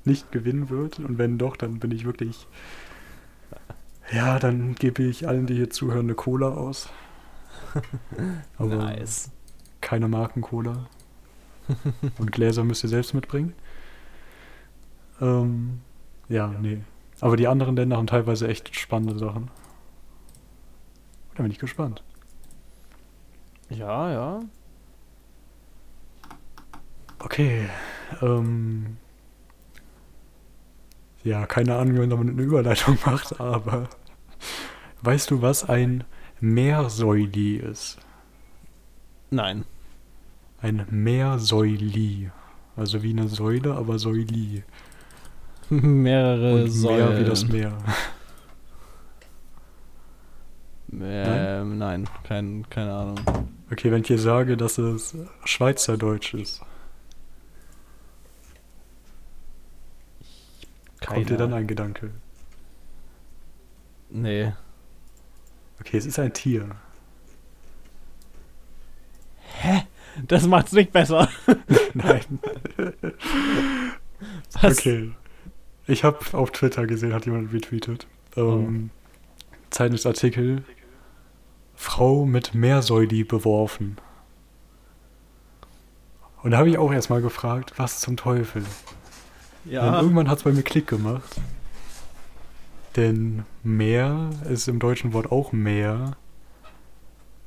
nicht 0.05 0.31
gewinnen 0.31 0.69
wird. 0.69 0.99
Und 0.99 1.17
wenn 1.17 1.37
doch, 1.37 1.57
dann 1.57 1.79
bin 1.79 1.91
ich 1.91 2.05
wirklich. 2.05 2.47
Ja, 4.11 4.39
dann 4.39 4.75
gebe 4.75 5.03
ich 5.03 5.27
allen, 5.27 5.47
die 5.47 5.55
hier 5.55 5.69
zuhören, 5.69 6.05
eine 6.05 6.15
Cola 6.15 6.49
aus. 6.49 6.89
Aber 8.57 8.75
nice. 8.75 9.31
keine 9.81 10.07
Marken-Cola. 10.07 10.87
Und 12.19 12.31
Gläser 12.31 12.63
müsst 12.63 12.83
ihr 12.83 12.89
selbst 12.89 13.13
mitbringen. 13.13 13.53
Ähm, 15.19 15.81
ja, 16.29 16.47
nee. 16.47 16.81
Aber 17.21 17.37
die 17.37 17.47
anderen 17.47 17.75
Länder 17.75 17.97
haben 17.97 18.07
teilweise 18.07 18.47
echt 18.47 18.75
spannende 18.75 19.17
Sachen. 19.17 19.49
Da 21.35 21.43
bin 21.43 21.51
ich 21.51 21.59
gespannt. 21.59 22.03
Ja, 23.69 24.11
ja. 24.11 24.39
Okay. 27.19 27.67
Ähm, 28.21 28.97
ja, 31.25 31.47
keine 31.47 31.75
Ahnung, 31.75 31.95
wie 31.95 32.07
man 32.07 32.29
eine 32.29 32.41
Überleitung 32.41 32.97
macht, 33.05 33.39
aber 33.41 33.89
weißt 35.01 35.31
du, 35.31 35.41
was 35.41 35.67
ein 35.67 36.03
Meersäuli 36.39 37.57
ist? 37.57 37.97
Nein. 39.31 39.65
Ein 40.61 40.85
Meersäuli. 40.89 42.31
Also 42.75 43.01
wie 43.01 43.09
eine 43.11 43.27
Säule, 43.27 43.73
aber 43.73 43.97
Säuli. 43.97 44.63
Mehrere 45.69 46.63
Und 46.63 46.69
Säulen. 46.69 47.09
Meer 47.09 47.19
wie 47.19 47.25
das 47.25 47.47
Meer. 47.47 47.77
Ähm, 51.01 51.77
nein, 51.79 52.07
kein, 52.23 52.69
keine 52.69 52.93
Ahnung. 52.93 53.19
Okay, 53.71 53.91
wenn 53.91 54.01
ich 54.01 54.07
dir 54.07 54.19
sage, 54.19 54.55
dass 54.55 54.77
es 54.77 55.17
Schweizerdeutsch 55.43 56.35
ist, 56.35 56.61
kommt 61.01 61.29
dir 61.29 61.37
dann 61.37 61.53
ein 61.53 61.67
Gedanke? 61.67 62.11
Nee. 64.09 64.53
Okay, 65.79 65.97
es 65.97 66.05
ist 66.05 66.19
ein 66.19 66.33
Tier. 66.33 66.75
Hä? 69.61 69.83
Das 70.27 70.47
macht's 70.47 70.71
nicht 70.71 70.91
besser. 70.91 71.29
Nein. 71.93 72.39
Was? 74.61 74.79
Okay. 74.79 75.11
Ich 75.87 76.03
habe 76.03 76.19
auf 76.31 76.51
Twitter 76.51 76.87
gesehen, 76.87 77.13
hat 77.13 77.25
jemand 77.25 77.53
retweetet. 77.53 78.07
Ähm, 78.35 78.89
Zeitungsartikel. 79.69 80.63
Frau 81.75 82.25
mit 82.25 82.55
Meersäuli 82.55 83.23
beworfen. 83.23 83.97
Und 86.41 86.51
da 86.51 86.57
habe 86.57 86.69
ich 86.69 86.77
auch 86.77 86.93
erstmal 86.93 87.21
gefragt, 87.21 87.73
was 87.77 87.99
zum 87.99 88.17
Teufel? 88.17 88.63
Ja. 89.65 90.01
irgendwann 90.01 90.29
hat 90.29 90.37
es 90.39 90.43
bei 90.43 90.51
mir 90.51 90.63
Klick 90.63 90.87
gemacht. 90.87 91.35
Denn 92.95 93.43
Meer 93.63 94.29
ist 94.49 94.67
im 94.67 94.79
deutschen 94.79 95.13
Wort 95.13 95.31
auch 95.31 95.51
Meer. 95.51 96.15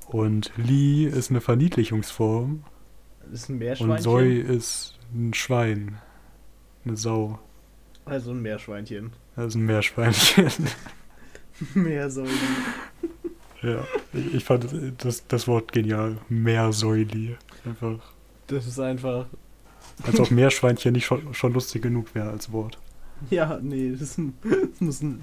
Und 0.07 0.53
Li 0.57 1.05
ist 1.05 1.31
eine 1.31 1.41
Verniedlichungsform. 1.41 2.65
Das 3.31 3.43
ist 3.43 3.49
ein 3.49 3.53
Und 3.55 3.59
Meerschweinchen. 3.59 4.03
Soi 4.03 4.33
ist 4.39 4.99
ein 5.15 5.35
Schwein. 5.35 5.99
Eine 6.85 6.97
Sau. 6.97 7.39
Also 8.05 8.31
ein 8.33 8.41
Meerschweinchen. 8.41 9.13
Das 9.37 9.49
ist 9.49 9.55
ein 9.57 9.67
Meerschweinchen. 9.67 10.51
Meersäule. 11.75 12.31
ja, 13.63 13.85
ich, 14.13 14.35
ich 14.35 14.45
fand 14.45 14.67
das, 14.99 15.27
das 15.27 15.47
Wort 15.49 15.73
genial. 15.73 16.19
Meersäuli. 16.29 17.37
Einfach. 17.65 17.99
Das 18.47 18.67
ist 18.67 18.79
einfach. 18.79 19.27
Als 20.05 20.21
ob 20.21 20.31
Meerschweinchen 20.31 20.93
nicht 20.93 21.07
schon, 21.07 21.35
schon 21.35 21.53
lustig 21.53 21.83
genug 21.83 22.15
wäre 22.15 22.31
als 22.31 22.53
Wort. 22.53 22.79
Ja, 23.31 23.59
nee, 23.61 23.97
das, 23.99 24.17
das 24.17 24.81
muss 24.81 25.03
ein. 25.03 25.23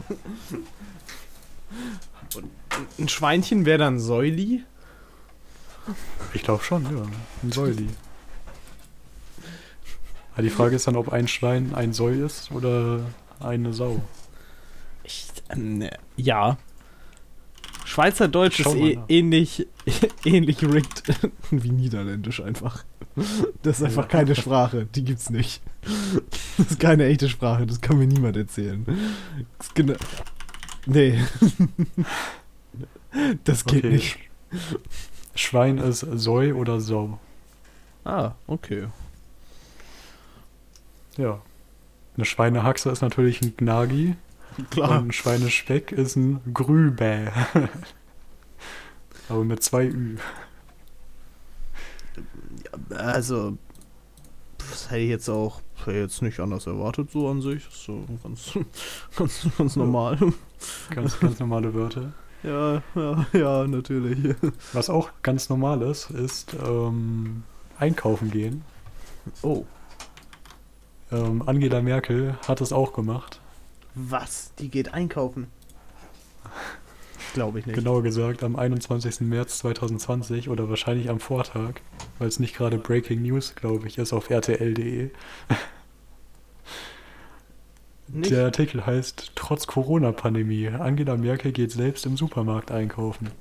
Ein 3.00 3.08
Schweinchen 3.08 3.66
wäre 3.66 3.78
dann 3.78 4.00
Säuli? 4.00 4.64
Ich 6.34 6.44
glaube 6.44 6.64
schon, 6.64 6.84
ja. 6.84 7.04
Ein 7.44 7.52
Säuli. 7.52 7.88
Aber 10.34 10.44
die 10.44 10.50
Frage 10.50 10.76
ist 10.76 10.88
dann, 10.88 10.98
ob 10.98 11.14
ein 11.14 11.30
Schwein 11.30 11.74
ein 11.74 11.94
Säu 11.94 12.26
ist 12.26 12.52
oder 12.52 13.06
eine 13.40 13.72
Sau. 13.72 14.02
Ich, 15.04 15.28
ähm, 15.50 15.78
ne, 15.78 15.98
ja. 16.18 16.58
Schweizerdeutsch 17.96 18.62
Schau 18.62 18.74
ist 18.74 18.78
eh, 18.82 19.00
ähnlich, 19.08 19.68
ähnlich 20.26 20.62
rigged 20.64 21.04
wie 21.52 21.70
Niederländisch 21.72 22.42
einfach. 22.42 22.84
Das 23.64 23.78
ist 23.80 23.84
einfach 23.86 24.04
Ja. 24.04 24.10
keine 24.10 24.36
Sprache, 24.36 24.86
die 24.94 25.06
gibt's 25.06 25.30
nicht. 25.30 25.62
Das 26.58 26.72
ist 26.72 26.80
keine 26.82 27.06
echte 27.06 27.30
Sprache, 27.30 27.66
das 27.66 27.80
kann 27.80 27.98
mir 27.98 28.08
niemand 28.08 28.36
erzählen. 28.36 28.86
Das 29.58 29.74
genau. 29.74 29.94
Nee. 30.86 31.24
Das 33.46 33.64
geht 33.64 33.86
Okay. 33.86 33.94
nicht. 33.94 34.18
Schwein 35.36 35.78
ist 35.78 36.00
Säu 36.02 36.54
oder 36.56 36.82
Sau. 36.82 37.18
Ah, 38.04 38.34
okay. 38.46 38.88
Ja. 41.16 41.42
Eine 42.18 42.26
Schweinehaxe 42.26 42.90
ist 42.90 43.02
natürlich 43.02 43.42
ein 43.42 43.56
Gnagi. 43.56 44.16
Klar. 44.70 45.00
Und 45.00 45.08
ein 45.08 45.12
Schweinespeck 45.12 45.92
ist 45.92 46.16
ein 46.16 46.42
Grübä. 46.54 47.32
Aber 49.30 49.44
mit 49.44 49.64
zwei 49.64 49.86
Ü. 49.86 50.18
Also. 52.90 53.58
das 54.58 54.92
hätte 54.92 55.02
ich 55.02 55.10
jetzt 55.10 55.30
auch 55.30 55.62
hätte 55.86 55.98
jetzt 55.98 56.22
nicht 56.22 56.40
anders 56.40 56.68
erwartet, 56.68 57.12
so 57.12 57.30
an 57.30 57.42
sich. 57.42 57.66
Das 57.66 57.74
ist 57.76 57.84
so 57.84 58.06
ganz, 58.24 58.52
ganz, 59.16 59.48
ganz 59.58 59.76
normal. 59.76 60.18
Ganz, 60.90 61.20
ganz 61.20 61.40
normale 61.40 61.74
Wörter. 61.74 62.14
Ja, 62.44 62.82
ja, 62.96 63.26
ja, 63.34 63.68
natürlich. 63.68 64.36
Was 64.74 64.90
auch 64.90 65.10
ganz 65.24 65.50
normal 65.50 65.82
ist, 65.82 66.12
ist 66.12 66.56
ähm, 66.64 67.44
einkaufen 67.80 68.30
gehen. 68.30 68.64
Oh. 69.42 69.66
Ähm, 71.12 71.44
Angela 71.48 71.82
Merkel 71.82 72.38
hat 72.48 72.62
es 72.62 72.72
auch 72.72 72.94
gemacht. 72.94 73.42
Was? 73.96 74.54
Die 74.60 74.70
geht 74.70 74.94
einkaufen? 74.94 75.48
Glaube 77.34 77.60
ich 77.60 77.66
nicht. 77.66 77.76
Genauer 77.76 78.04
gesagt 78.04 78.44
am 78.44 78.56
21. 78.56 79.22
März 79.22 79.60
2020 79.60 80.50
oder 80.50 80.70
wahrscheinlich 80.70 81.10
am 81.10 81.20
Vortag, 81.20 81.76
weil 82.20 82.28
es 82.28 82.40
nicht 82.40 82.56
gerade 82.56 82.78
Breaking 82.78 83.22
News, 83.22 83.56
glaube 83.56 83.88
ich, 83.88 83.98
ist 83.98 84.14
auf 84.14 84.30
rtl.de. 84.30 85.10
Der 88.08 88.46
Artikel 88.46 88.86
heißt 88.86 89.32
Trotz 89.36 89.66
Corona-Pandemie, 89.66 90.68
Angela 90.70 91.18
Merkel 91.18 91.52
geht 91.52 91.72
selbst 91.72 92.06
im 92.06 92.18
Supermarkt 92.18 92.72
einkaufen. 92.72 93.32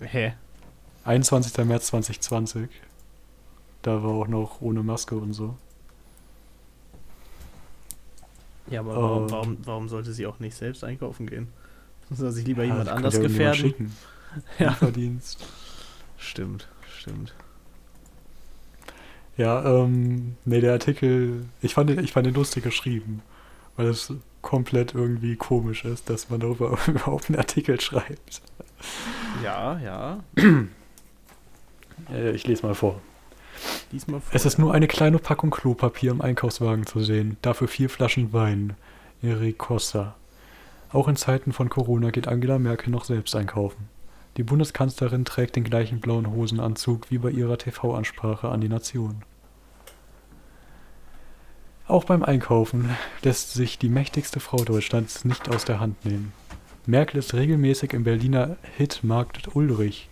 Hä? 0.00 0.34
21. 1.04 1.64
März 1.64 1.86
2020. 1.86 2.68
Da 3.82 4.02
war 4.02 4.10
auch 4.10 4.28
noch 4.28 4.60
ohne 4.60 4.82
Maske 4.82 5.16
und 5.16 5.32
so. 5.32 5.56
Ja, 8.70 8.80
aber 8.80 8.96
warum, 8.96 9.26
Äh. 9.26 9.30
warum, 9.30 9.56
warum 9.64 9.88
sollte 9.88 10.12
sie 10.12 10.26
auch 10.26 10.38
nicht 10.38 10.56
selbst 10.56 10.82
einkaufen 10.84 11.26
gehen? 11.26 11.48
Soll 12.10 12.30
sich 12.32 12.46
lieber 12.46 12.62
Ja, 12.62 12.70
jemand 12.70 12.88
anders 12.88 13.14
ja 13.14 13.22
gefährden? 13.22 13.56
Schicken. 13.60 13.92
Ja. 14.58 14.68
Lieferdienst. 14.70 15.46
Stimmt, 16.18 16.68
stimmt. 16.98 17.34
Ja, 19.38 19.64
ähm, 19.64 20.36
nee, 20.44 20.60
der 20.60 20.72
Artikel, 20.72 21.44
ich 21.62 21.74
fand, 21.74 21.90
den- 21.90 22.02
ich 22.04 22.12
fand 22.12 22.26
den 22.26 22.34
lustig 22.34 22.64
geschrieben, 22.64 23.22
weil 23.76 23.86
es 23.86 24.12
komplett 24.42 24.94
irgendwie 24.94 25.36
komisch 25.36 25.84
ist, 25.84 26.08
dass 26.10 26.28
man 26.30 26.40
darüber 26.40 26.76
überhaupt 26.86 27.28
einen 27.30 27.38
Artikel 27.38 27.80
schreibt. 27.80 28.42
Ja, 29.42 29.78
ja. 29.80 30.24
Ich 32.34 32.46
lese 32.46 32.66
mal 32.66 32.74
vor. 32.74 33.00
Diesmal 33.92 34.20
Es 34.32 34.46
ist 34.46 34.58
nur 34.58 34.74
eine 34.74 34.88
kleine 34.88 35.18
Packung 35.18 35.50
Klopapier 35.50 36.10
im 36.10 36.20
Einkaufswagen 36.20 36.86
zu 36.86 37.02
sehen, 37.02 37.36
dafür 37.42 37.68
vier 37.68 37.88
Flaschen 37.90 38.32
Wein. 38.32 38.74
Erik 39.22 39.58
Costa. 39.58 40.14
Auch 40.92 41.08
in 41.08 41.16
Zeiten 41.16 41.52
von 41.52 41.68
Corona 41.68 42.10
geht 42.10 42.28
Angela 42.28 42.58
Merkel 42.58 42.90
noch 42.90 43.04
selbst 43.04 43.34
einkaufen. 43.34 43.88
Die 44.36 44.42
Bundeskanzlerin 44.42 45.24
trägt 45.24 45.56
den 45.56 45.64
gleichen 45.64 46.00
blauen 46.00 46.30
Hosenanzug 46.30 47.10
wie 47.10 47.18
bei 47.18 47.30
ihrer 47.30 47.56
TV-Ansprache 47.56 48.48
an 48.48 48.60
die 48.60 48.68
Nation. 48.68 49.22
Auch 51.88 52.04
beim 52.04 52.22
Einkaufen 52.22 52.90
lässt 53.22 53.54
sich 53.54 53.78
die 53.78 53.88
mächtigste 53.88 54.40
Frau 54.40 54.58
Deutschlands 54.58 55.24
nicht 55.24 55.48
aus 55.48 55.64
der 55.64 55.80
Hand 55.80 56.04
nehmen. 56.04 56.32
Merkel 56.84 57.18
ist 57.18 57.32
regelmäßig 57.32 57.92
im 57.92 58.04
Berliner 58.04 58.56
Hitmarkt 58.76 59.54
Ulrich, 59.54 60.08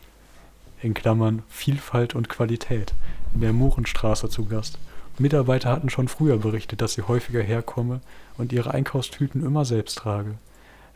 in 0.83 0.95
Klammern 0.95 1.43
Vielfalt 1.49 2.15
und 2.15 2.29
Qualität, 2.29 2.95
in 3.35 3.41
der 3.41 3.53
Mohrenstraße 3.53 4.29
zu 4.29 4.47
Gast. 4.47 4.79
Mitarbeiter 5.19 5.71
hatten 5.71 5.91
schon 5.91 6.09
früher 6.09 6.39
berichtet, 6.39 6.81
dass 6.81 6.95
sie 6.95 7.03
häufiger 7.03 7.43
herkomme 7.43 8.01
und 8.37 8.53
ihre 8.53 8.73
Einkaufstüten 8.73 9.45
immer 9.45 9.65
selbst 9.65 9.97
trage. 9.97 10.35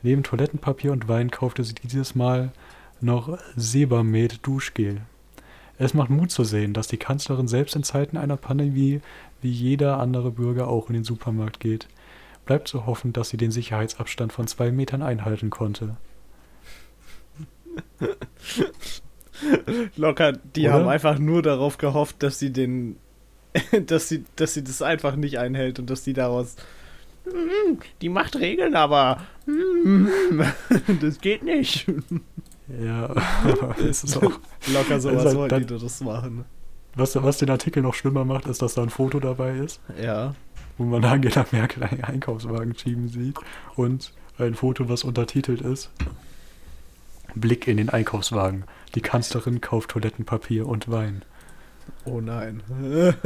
Neben 0.03 0.23
Toilettenpapier 0.23 0.93
und 0.93 1.09
Wein 1.09 1.31
kaufte 1.31 1.63
sie 1.65 1.75
dieses 1.75 2.15
Mal 2.15 2.53
noch 3.01 3.39
Sebamed 3.57 4.47
Duschgel. 4.47 5.03
Es 5.79 5.95
macht 5.95 6.11
Mut 6.11 6.33
zu 6.33 6.43
sehen, 6.43 6.73
dass 6.73 6.89
die 6.89 6.97
Kanzlerin 6.97 7.47
selbst 7.47 7.77
in 7.77 7.85
Zeiten 7.85 8.17
einer 8.17 8.37
Pandemie 8.37 9.01
wie 9.41 9.51
jeder 9.51 9.99
andere 9.99 10.33
Bürger 10.33 10.67
auch 10.67 10.89
in 10.89 10.95
den 10.95 11.05
Supermarkt 11.05 11.61
geht. 11.61 11.87
Bleibt 12.47 12.67
zu 12.67 12.87
hoffen, 12.87 13.13
dass 13.13 13.29
sie 13.29 13.37
den 13.37 13.53
Sicherheitsabstand 13.53 14.33
von 14.33 14.49
zwei 14.49 14.73
Metern 14.73 15.03
einhalten 15.03 15.51
konnte. 15.51 15.97
Locker, 19.97 20.33
die 20.33 20.63
Oder? 20.67 20.73
haben 20.75 20.89
einfach 20.89 21.19
nur 21.19 21.43
darauf 21.43 21.79
gehofft, 21.79 22.23
dass 22.23 22.39
sie 22.39 22.53
den. 22.53 22.97
dass 23.87 24.09
sie, 24.09 24.25
dass 24.37 24.55
sie 24.55 24.63
das 24.65 24.83
einfach 24.83 25.17
nicht 25.17 25.39
einhält 25.39 25.79
und 25.79 25.89
dass 25.91 26.03
die 26.05 26.13
daraus. 26.13 26.57
"Hm, 27.25 27.79
Die 28.03 28.09
macht 28.09 28.37
Regeln, 28.37 28.75
aber. 28.75 29.23
hm, 29.47 30.09
Das 31.01 31.21
geht 31.21 31.43
nicht. 31.43 31.87
Ja, 32.83 33.05
aber 33.45 33.77
es 33.89 34.05
ist 34.05 34.17
auch 34.19 34.39
Locker 34.73 35.01
sowas 35.01 35.25
halt 35.25 35.37
wollten 35.37 35.67
die 35.67 35.79
das 35.79 36.01
machen. 36.03 36.45
Was, 36.95 37.15
was 37.23 37.39
den 37.39 37.49
Artikel 37.51 37.83
noch 37.83 37.95
schlimmer 37.95 38.25
macht, 38.25 38.47
ist, 38.47 38.61
dass 38.61 38.75
da 38.75 38.83
ein 38.83 38.91
Foto 38.91 39.21
dabei 39.21 39.57
ist, 39.57 39.81
Ja. 40.03 40.35
wo 40.77 40.85
man 40.85 41.05
Angela 41.05 41.47
Merkel 41.53 41.83
einen 41.85 42.05
Einkaufswagen 42.05 42.77
schieben 42.77 43.09
sieht 43.09 43.37
und 43.77 44.13
ein 44.39 44.55
Foto, 44.55 44.89
was 44.89 45.05
untertitelt 45.05 45.61
ist. 45.63 45.91
Blick 47.35 47.69
in 47.69 47.77
den 47.77 47.89
Einkaufswagen. 47.89 48.65
Die 48.95 49.01
Kanzlerin 49.01 49.61
kauft 49.61 49.91
Toilettenpapier 49.91 50.67
und 50.67 50.91
Wein. 50.91 51.25
Oh 52.05 52.21
nein. 52.21 52.63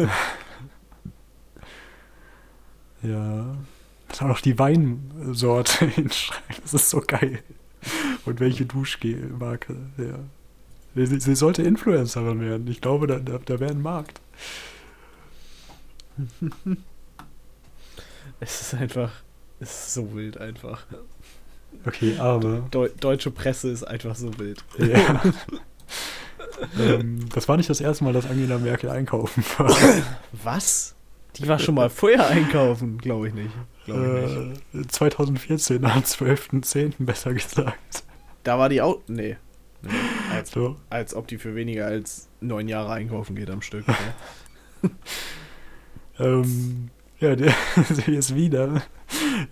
Ja. 3.02 3.56
Dann 4.08 4.18
auch 4.20 4.28
noch 4.28 4.40
die 4.40 4.58
Weinsorte 4.58 5.86
hinschreiben. 5.88 6.56
Das 6.62 6.74
ist 6.74 6.90
so 6.90 7.02
geil. 7.04 7.42
Und 8.24 8.38
welche 8.40 8.64
Duschgel-Marke. 8.64 9.74
Ja. 9.98 10.20
Sie, 10.94 11.20
sie 11.20 11.34
sollte 11.34 11.62
Influencerin 11.62 12.40
werden. 12.40 12.68
Ich 12.68 12.80
glaube, 12.80 13.06
da, 13.06 13.18
da, 13.18 13.38
da 13.38 13.60
wäre 13.60 13.72
ein 13.72 13.82
Markt. 13.82 14.20
Es 18.40 18.60
ist 18.60 18.74
einfach. 18.74 19.12
Es 19.60 19.70
ist 19.70 19.94
so 19.94 20.14
wild 20.14 20.36
einfach. 20.36 20.84
Okay, 21.86 22.16
aber. 22.18 22.66
Deu 22.70 22.88
deutsche 23.00 23.30
Presse 23.30 23.70
ist 23.70 23.84
einfach 23.84 24.14
so 24.14 24.38
wild. 24.38 24.64
Ja. 24.78 25.22
ähm, 26.78 27.28
das 27.34 27.48
war 27.48 27.56
nicht 27.56 27.70
das 27.70 27.80
erste 27.80 28.04
Mal, 28.04 28.12
dass 28.12 28.26
Angela 28.28 28.58
Merkel 28.58 28.90
einkaufen 28.90 29.44
war. 29.58 29.74
Was? 30.44 30.94
Die 31.36 31.48
war 31.48 31.58
schon 31.58 31.74
mal 31.74 31.88
vorher 31.88 32.28
einkaufen, 32.28 32.98
glaube 32.98 33.28
ich 33.28 33.34
nicht. 33.34 33.50
Glaube 33.86 34.54
ich 34.72 34.74
nicht. 34.78 34.86
Äh, 34.86 34.88
2014, 34.88 35.84
am 35.84 36.00
12.10. 36.02 36.92
besser 36.98 37.32
gesagt. 37.32 38.04
Da 38.44 38.58
war 38.58 38.68
die 38.68 38.82
auch. 38.82 38.98
Nee. 39.06 39.36
nee. 39.80 39.90
Als, 40.30 40.50
So. 40.50 40.76
als 40.90 41.14
ob 41.14 41.26
die 41.28 41.38
für 41.38 41.54
weniger 41.54 41.86
als 41.86 42.28
neun 42.40 42.68
Jahre 42.68 42.92
einkaufen 42.92 43.34
geht 43.34 43.50
am 43.50 43.62
Stück. 43.62 43.84
Ähm, 46.18 46.90
ja, 47.20 47.34
der 47.36 47.54
sie 47.90 48.14
ist 48.14 48.34
wieder 48.34 48.82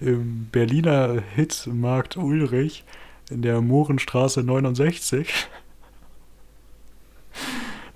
im 0.01 0.49
Berliner 0.51 1.23
Hitmarkt 1.35 2.17
Ulrich 2.17 2.85
in 3.31 3.43
der 3.43 3.61
Mohrenstraße 3.61 4.43
69. 4.43 5.49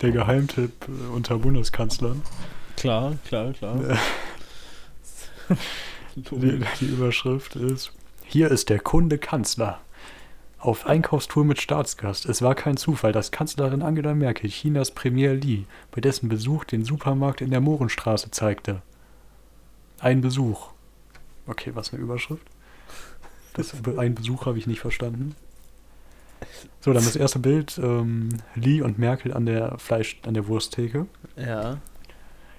Der 0.01 0.11
Geheimtipp 0.11 0.89
unter 1.15 1.39
Bundeskanzlern. 1.39 2.23
klar, 2.77 3.17
klar, 3.27 3.53
klar. 3.53 3.99
Die, 6.17 6.61
die 6.81 6.87
Überschrift 6.87 7.57
ist: 7.57 7.93
Hier 8.25 8.51
ist 8.51 8.69
der 8.69 8.79
Kunde 8.79 9.19
Kanzler. 9.19 9.81
Auf 10.59 10.87
Einkaufstour 10.87 11.45
mit 11.45 11.61
Staatsgast. 11.61 12.25
Es 12.25 12.41
war 12.41 12.55
kein 12.55 12.77
Zufall, 12.77 13.13
dass 13.13 13.31
Kanzlerin 13.31 13.83
Angela 13.83 14.15
Merkel 14.15 14.49
Chinas 14.49 14.93
Premier 14.93 15.33
Li 15.33 15.67
bei 15.91 16.01
dessen 16.01 16.29
Besuch 16.29 16.65
den 16.65 16.85
Supermarkt 16.85 17.41
in 17.41 17.51
der 17.51 17.61
Mohrenstraße 17.61 18.31
zeigte. 18.31 18.81
Ein 19.99 20.21
Besuch. 20.21 20.74
Okay, 21.47 21.73
was 21.75 21.93
eine 21.93 22.03
Überschrift? 22.03 22.47
Das 23.57 23.73
ein 23.99 24.17
Besuch 24.17 24.47
habe 24.47 24.59
ich 24.59 24.67
nicht 24.67 24.81
verstanden. 24.81 25.37
So, 26.81 26.93
dann 26.93 27.05
das 27.05 27.15
erste 27.15 27.39
Bild: 27.39 27.79
ähm, 27.79 28.31
Li 28.57 28.83
und 28.83 28.99
Merkel 28.99 29.33
an 29.33 29.47
der 29.47 29.79
Fleisch, 29.79 30.19
an 30.27 30.35
der 30.35 30.49
Wursttheke. 30.49 31.07
Ja. 31.37 31.79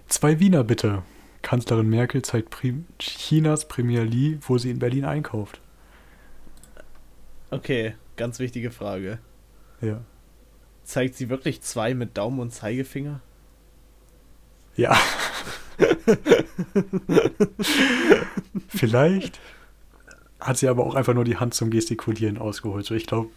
Zwei 0.07 0.39
Wiener 0.39 0.63
bitte. 0.63 1.03
Kanzlerin 1.41 1.89
Merkel 1.89 2.21
zeigt 2.21 2.49
Prim 2.49 2.85
Chinas 2.97 3.67
Premier 3.67 4.03
Li, 4.03 4.39
wo 4.41 4.57
sie 4.57 4.71
in 4.71 4.79
Berlin 4.79 5.05
einkauft. 5.05 5.59
Okay, 7.51 7.95
ganz 8.15 8.39
wichtige 8.39 8.71
Frage. 8.71 9.19
Ja. 9.81 10.01
Zeigt 10.83 11.15
sie 11.15 11.29
wirklich 11.29 11.61
zwei 11.61 11.93
mit 11.93 12.17
Daumen 12.17 12.39
und 12.39 12.51
Zeigefinger? 12.51 13.21
Ja. 14.75 14.97
Vielleicht 18.67 19.39
hat 20.39 20.57
sie 20.57 20.67
aber 20.67 20.85
auch 20.85 20.95
einfach 20.95 21.13
nur 21.13 21.23
die 21.23 21.37
Hand 21.37 21.53
zum 21.53 21.69
Gestikulieren 21.69 22.37
ausgeholt. 22.37 22.85
So, 22.85 22.93
ich 22.95 23.07
glaube, 23.07 23.29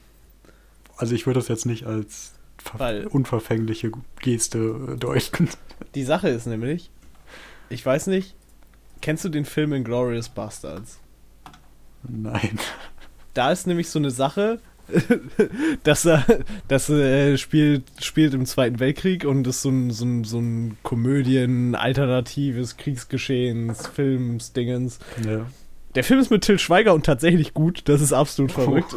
also 0.96 1.14
ich 1.14 1.26
würde 1.26 1.40
das 1.40 1.48
jetzt 1.48 1.66
nicht 1.66 1.84
als 1.86 2.32
Weil- 2.76 3.06
unverfängliche 3.06 3.92
Geste 4.20 4.58
äh, 4.94 4.96
deuten. 4.96 5.48
Die 5.94 6.04
Sache 6.04 6.28
ist 6.28 6.46
nämlich, 6.46 6.90
ich 7.70 7.84
weiß 7.84 8.08
nicht, 8.08 8.34
kennst 9.00 9.24
du 9.24 9.28
den 9.28 9.44
Film 9.44 9.72
Inglourious 9.72 10.28
Bastards? 10.28 10.98
Nein. 12.02 12.58
Da 13.34 13.52
ist 13.52 13.66
nämlich 13.66 13.88
so 13.90 13.98
eine 13.98 14.10
Sache, 14.10 14.60
dass 15.84 16.04
er, 16.04 16.24
das 16.68 16.88
äh, 16.90 17.36
spielt, 17.38 17.84
spielt 18.00 18.34
im 18.34 18.46
Zweiten 18.46 18.80
Weltkrieg 18.80 19.24
und 19.24 19.46
ist 19.46 19.62
so 19.62 19.70
ein, 19.70 19.90
so 19.90 20.04
ein, 20.04 20.24
so 20.24 20.38
ein 20.38 20.76
Komödien, 20.82 21.74
alternatives 21.74 22.76
Kriegsgeschehens, 22.76 23.86
Films, 23.88 24.52
Dingens. 24.52 24.98
Ja. 25.26 25.46
Der 25.94 26.04
Film 26.04 26.20
ist 26.20 26.30
mit 26.30 26.42
Till 26.42 26.58
Schweiger 26.58 26.92
und 26.94 27.06
tatsächlich 27.06 27.54
gut, 27.54 27.82
das 27.86 28.00
ist 28.02 28.12
absolut 28.12 28.52
verrückt. 28.52 28.94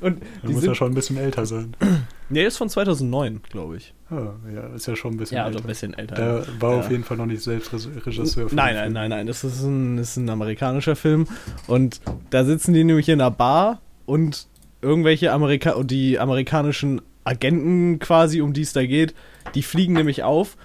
und 0.00 0.20
Da 0.20 0.48
die 0.48 0.52
muss 0.52 0.62
sind, 0.62 0.76
schon 0.76 0.90
ein 0.92 0.94
bisschen 0.94 1.16
älter 1.16 1.46
sein. 1.46 1.74
der 2.28 2.46
ist 2.48 2.56
von 2.56 2.68
2009, 2.68 3.40
glaube 3.48 3.76
ich. 3.76 3.94
Ah, 4.10 4.32
ja, 4.52 4.66
ist 4.74 4.86
ja 4.88 4.96
schon 4.96 5.14
ein 5.14 5.16
bisschen 5.16 5.36
Ja, 5.36 5.44
also 5.44 5.58
älter. 5.58 5.66
ein 5.66 5.68
bisschen 5.68 5.94
älter. 5.94 6.14
Der 6.16 6.44
war 6.60 6.72
Ja. 6.74 6.80
auf 6.80 6.90
jeden 6.90 7.04
Fall 7.04 7.16
noch 7.16 7.26
nicht 7.26 7.42
selbst 7.42 7.72
Re- 7.72 8.04
Regisseur. 8.04 8.48
Nein, 8.52 8.74
nein, 8.74 8.92
nein, 8.92 9.10
nein. 9.10 9.26
Das 9.28 9.44
ist 9.44 9.62
ein, 9.62 9.96
das 9.96 10.10
ist 10.10 10.16
ein 10.16 10.28
amerikanischer 10.28 10.96
Film. 10.96 11.26
Und 11.68 12.00
da 12.30 12.44
sitzen 12.44 12.74
die 12.74 12.82
nämlich 12.82 13.08
in 13.08 13.20
einer 13.20 13.30
Bar 13.30 13.80
und 14.06 14.48
irgendwelche 14.82 15.32
Amerika 15.32 15.72
und 15.72 15.90
die 15.90 16.18
amerikanischen 16.18 17.02
Agenten 17.24 17.98
quasi, 17.98 18.40
um 18.40 18.52
die 18.52 18.62
es 18.62 18.72
da 18.72 18.84
geht, 18.84 19.14
die 19.54 19.62
fliegen 19.62 19.94
nämlich 19.94 20.22
auf, 20.22 20.56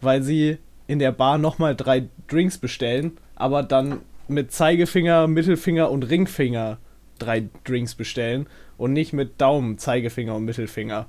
weil 0.00 0.22
sie 0.22 0.58
in 0.86 0.98
der 0.98 1.12
Bar 1.12 1.38
nochmal 1.38 1.76
drei 1.76 2.04
Drinks 2.28 2.58
bestellen, 2.58 3.12
aber 3.36 3.62
dann 3.62 4.00
mit 4.28 4.52
Zeigefinger, 4.52 5.26
Mittelfinger 5.26 5.90
und 5.90 6.08
Ringfinger 6.08 6.78
drei 7.18 7.44
Drinks 7.64 7.94
bestellen 7.94 8.46
und 8.76 8.92
nicht 8.92 9.12
mit 9.12 9.40
Daumen, 9.40 9.78
Zeigefinger 9.78 10.34
und 10.34 10.44
Mittelfinger. 10.44 11.06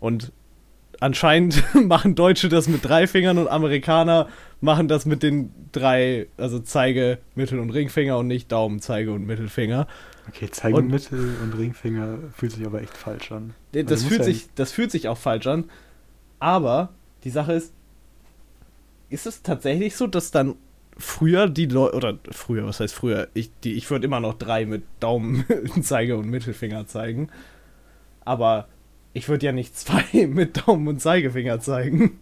Und 0.00 0.32
anscheinend 1.00 1.62
machen 1.74 2.14
Deutsche 2.14 2.48
das 2.48 2.68
mit 2.68 2.84
drei 2.84 3.06
Fingern 3.06 3.38
und 3.38 3.48
Amerikaner 3.48 4.28
machen 4.60 4.88
das 4.88 5.06
mit 5.06 5.22
den 5.22 5.50
drei, 5.72 6.26
also 6.36 6.58
Zeige, 6.58 7.18
Mittel- 7.34 7.58
und 7.58 7.70
Ringfinger 7.70 8.18
und 8.18 8.26
nicht 8.26 8.52
Daumen, 8.52 8.80
Zeige 8.80 9.12
und 9.12 9.26
Mittelfinger. 9.26 9.86
Okay, 10.28 10.50
Zeigen, 10.50 10.76
Und- 10.76 10.88
Mittel 10.88 11.36
und 11.42 11.52
Ringfinger 11.58 12.18
fühlt 12.34 12.52
sich 12.52 12.66
aber 12.66 12.82
echt 12.82 12.96
falsch 12.96 13.30
an. 13.32 13.54
Das, 13.72 13.82
Also 13.84 13.94
muss 13.94 14.02
fühlt 14.08 14.18
ja 14.20 14.24
sich, 14.24 14.48
das 14.54 14.72
fühlt 14.72 14.90
sich 14.90 15.08
auch 15.08 15.18
falsch 15.18 15.46
an. 15.46 15.64
Aber 16.38 16.90
die 17.24 17.30
Sache 17.30 17.52
ist, 17.54 17.72
ist 19.08 19.26
es 19.26 19.42
tatsächlich 19.42 19.96
so, 19.96 20.06
dass 20.06 20.30
dann 20.32 20.56
früher 20.98 21.48
die 21.48 21.66
Leute, 21.66 21.96
oder 21.96 22.18
früher, 22.30 22.66
was 22.66 22.80
heißt 22.80 22.94
früher? 22.94 23.28
Ich, 23.34 23.50
die- 23.62 23.74
ich 23.74 23.88
würde 23.90 24.04
immer 24.06 24.20
noch 24.20 24.34
drei 24.34 24.66
mit 24.66 24.82
Daumen, 25.00 25.44
Zeige 25.82 26.16
und 26.16 26.28
Mittelfinger 26.28 26.86
zeigen. 26.86 27.28
Aber 28.24 28.66
ich 29.12 29.28
würde 29.28 29.46
ja 29.46 29.52
nicht 29.52 29.76
zwei 29.78 30.26
mit 30.26 30.66
Daumen 30.66 30.88
und 30.88 31.00
Zeigefinger 31.00 31.60
zeigen. 31.60 32.18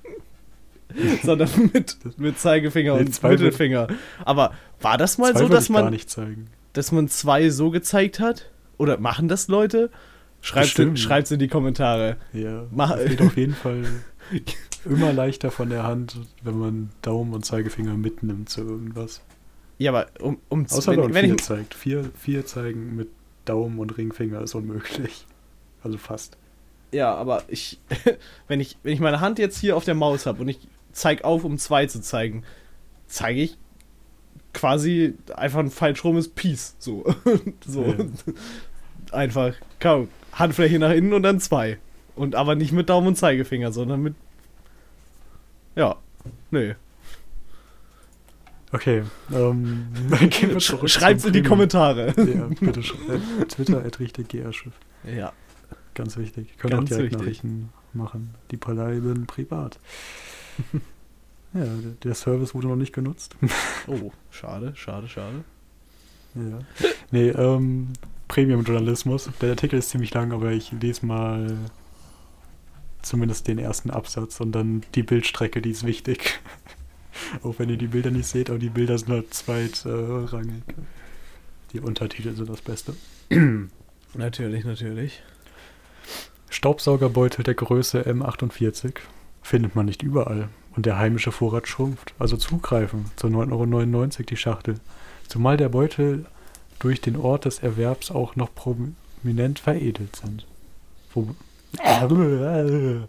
sondern 1.25 1.49
mit, 1.73 1.97
mit 2.19 2.39
Zeigefinger 2.39 2.95
Nee, 2.97 3.01
und 3.07 3.23
Mittelfinger. 3.23 3.89
Aber 4.25 4.53
war 4.81 4.99
das 4.99 5.19
mal 5.19 5.37
so, 5.37 5.49
dass 5.49 5.69
ich 5.69 5.75
gar 5.75 5.85
man, 5.85 5.93
nicht 5.93 6.11
zeigen. 6.11 6.49
Dass 6.75 6.93
man 6.93 7.09
zwei 7.09 7.49
so 7.49 7.71
gezeigt 7.71 8.21
hat? 8.21 8.51
Oder 8.77 8.99
machen 8.99 9.29
das 9.29 9.49
Leute? 9.49 9.91
Bestimmt. 10.43 10.99
schreibt's 10.99 11.31
in 11.31 11.39
die 11.39 11.49
Kommentare. 11.49 12.17
Ja, 12.35 12.67
Mach- 12.71 12.97
es 12.99 13.09
geht 13.09 13.23
auf 13.23 13.37
jeden 13.37 13.55
Fall 13.63 13.85
immer 14.85 15.13
leichter 15.13 15.51
von 15.51 15.71
der 15.71 15.85
Hand, 15.85 16.19
wenn 16.43 16.59
man 16.59 16.91
Daumen 17.01 17.33
und 17.33 17.45
Zeigefinger 17.47 17.95
mitnimmt 17.97 18.51
zu 18.51 18.61
irgendwas. 18.61 19.23
Ja, 19.79 19.91
aber 19.91 20.07
um, 20.21 20.39
um 20.51 20.67
Außer 20.67 20.93
wenn, 20.93 20.99
wenn, 20.99 21.05
man 21.07 21.15
wenn 21.15 21.25
vier 21.25 21.35
ich, 21.37 21.43
zeigt. 21.43 21.75
Vier, 21.75 22.11
vier 22.17 22.47
zeigen 22.47 22.95
mit 22.95 23.09
Daumen 23.45 23.79
und 23.79 23.97
Ringfinger 23.97 24.43
ist 24.43 24.55
unmöglich. 24.55 25.27
Also 25.83 25.99
fast. 25.99 26.37
Ja, 26.93 27.15
aber 27.15 27.43
ich, 27.49 27.81
wenn 28.49 28.61
ich, 28.61 28.77
wenn 28.83 28.93
ich 28.93 29.01
meine 29.01 29.21
Hand 29.21 29.39
jetzt 29.39 29.59
hier 29.59 29.77
auf 29.77 29.85
der 29.85 29.95
Maus 29.95 30.27
habe 30.27 30.43
und 30.43 30.49
ich 30.49 30.59
zeig 30.93 31.25
auf, 31.25 31.45
um 31.45 31.59
zwei 31.59 31.87
zu 31.87 32.01
zeigen, 32.01 32.45
zeige 33.07 33.41
ich 33.43 33.57
quasi 34.55 35.15
einfach 35.37 35.59
ein 35.61 35.71
falsch 35.71 36.03
rumes 36.05 36.29
Peace. 36.29 36.77
So. 36.79 37.05
so. 37.67 37.85
Ja. 37.85 37.95
Einfach, 39.13 39.55
kaum, 39.81 40.09
Handfläche 40.33 40.79
nach 40.79 40.91
innen 40.93 41.13
und 41.13 41.23
dann 41.23 41.41
zwei. 41.41 41.79
Und 42.17 42.35
aber 42.35 42.55
nicht 42.55 42.73
mit 42.73 42.89
Daumen 42.89 43.09
und 43.09 43.17
Zeigefinger, 43.17 43.73
sondern 43.73 44.03
mit. 44.03 44.15
Ja. 45.77 45.97
Nee. 46.51 46.75
Okay, 48.73 49.03
ähm, 49.33 49.87
Sch 50.59 50.75
schreibt's 50.87 51.25
in 51.25 51.33
die. 51.33 51.43
Kommentare. 51.43 52.09
Ja, 52.17 52.47
bitte 52.59 52.81
sch- 52.81 52.95
äh, 53.09 53.45
Twitter 53.47 53.85
at 53.85 54.01
richtig 54.01 54.29
GR-Schiff. 54.29 54.73
Ja. 55.05 55.33
Ganz 55.95 56.17
wichtig. 56.17 56.57
Können 56.59 56.73
Ganz 56.73 56.91
auch 56.91 56.97
direkt 56.97 57.13
wichtig. 57.13 57.21
Nachrichten 57.45 57.69
machen. 57.93 58.35
Die 58.51 58.57
bleiben 58.57 59.27
privat. 59.27 59.79
ja, 61.55 61.65
der, 62.03 62.15
Service 62.15 62.55
wurde 62.55 62.69
noch 62.69 62.77
nicht 62.77 62.93
genutzt. 62.93 63.37
Oh, 63.87 64.13
schade, 64.31 64.73
schade, 64.77 65.09
schade. 65.09 65.45
ja. 66.35 66.59
Nee, 67.11 67.29
ähm, 67.29 67.89
Premium-Journalismus. 68.29 69.29
Der 69.41 69.51
Artikel 69.51 69.79
ist 69.79 69.91
ziemlich 69.91 70.13
lang, 70.15 70.33
aber 70.33 70.53
ich 70.53 70.73
lese 70.73 71.05
mal 71.05 71.57
zumindest 73.03 73.47
den 73.47 73.59
ersten 73.59 73.91
Absatz 73.91 74.41
und 74.41 74.53
dann 74.53 74.83
die 74.95 75.03
Bildstrecke, 75.03 75.61
die 75.61 75.71
ist 75.71 75.85
wichtig. 75.85 76.41
auch 77.43 77.59
wenn 77.59 77.69
ihr 77.69 77.77
die 77.77 77.89
Bilder 77.89 78.11
nicht 78.11 78.27
seht, 78.27 78.51
aber 78.51 78.59
die 78.59 78.71
Bilder 78.71 78.99
sind 78.99 79.11
halt 79.11 79.35
zweitrangig. 79.35 80.63
Die 81.73 81.81
Untertitel 81.81 82.35
sind 82.35 82.49
das 82.49 82.63
Beste. 82.63 82.95
Natürlich, 84.15 84.65
natürlich. 84.65 85.23
Staubsaugerbeutel 86.49 87.43
der 87.43 87.55
Größe 87.55 88.03
M48 88.03 88.95
findet 89.43 89.75
man 89.75 89.87
nicht 89.87 90.05
überall 90.05 90.51
und 90.77 90.87
der 90.87 90.99
heimische 90.99 91.33
Vorrat 91.33 91.69
schrumpft. 91.69 92.15
Also 92.19 92.37
zugreifen, 92.37 93.07
zu 93.17 93.29
9,99 93.29 93.95
Euro 93.95 94.23
die 94.29 94.37
Schachtel. 94.37 94.81
Zumal 95.29 95.57
der 95.57 95.69
Beutel 95.69 96.27
durch 96.79 97.01
den 97.01 97.17
Ort 97.17 97.45
des 97.45 97.61
Erwerbs 97.61 98.11
auch 98.11 98.37
noch 98.37 98.51
prominent 98.55 99.59
veredelt 99.59 100.17
sind. 100.17 100.47
Wo 101.13 101.35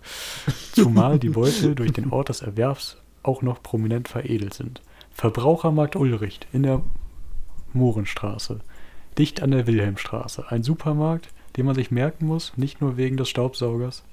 Zumal 0.73 1.19
die 1.19 1.29
Beutel 1.29 1.75
durch 1.75 1.93
den 1.93 2.11
Ort 2.11 2.29
des 2.29 2.41
Erwerbs 2.41 2.97
auch 3.23 3.41
noch 3.41 3.61
prominent 3.61 4.07
veredelt 4.07 4.53
sind. 4.53 4.81
Verbrauchermarkt 5.13 5.95
Ulrich 5.95 6.39
in 6.51 6.63
der 6.63 6.81
Mohrenstraße, 7.73 8.59
dicht 9.17 9.41
an 9.41 9.51
der 9.51 9.67
Wilhelmstraße. 9.67 10.45
Ein 10.49 10.63
Supermarkt, 10.63 11.29
den 11.57 11.65
man 11.65 11.75
sich 11.75 11.91
merken 11.91 12.25
muss, 12.25 12.53
nicht 12.57 12.81
nur 12.81 12.97
wegen 12.97 13.17
des 13.17 13.29
Staubsaugers, 13.29 14.03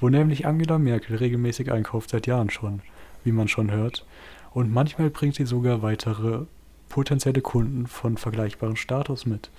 wo 0.00 0.08
nämlich 0.08 0.46
Angela 0.46 0.78
Merkel 0.78 1.16
regelmäßig 1.16 1.72
einkauft 1.72 2.10
seit 2.10 2.26
Jahren 2.26 2.50
schon, 2.50 2.82
wie 3.24 3.32
man 3.32 3.48
schon 3.48 3.70
hört. 3.70 4.06
Und 4.52 4.72
manchmal 4.72 5.10
bringt 5.10 5.34
sie 5.34 5.46
sogar 5.46 5.82
weitere 5.82 6.46
potenzielle 6.88 7.40
Kunden 7.40 7.86
von 7.86 8.16
vergleichbarem 8.16 8.76
Status 8.76 9.26
mit. 9.26 9.50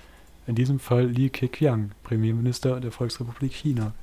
In 0.48 0.56
diesem 0.56 0.80
Fall 0.80 1.08
Li 1.08 1.30
Keqiang, 1.30 1.92
Premierminister 2.04 2.80
der 2.80 2.92
Volksrepublik 2.92 3.52
China. 3.52 3.94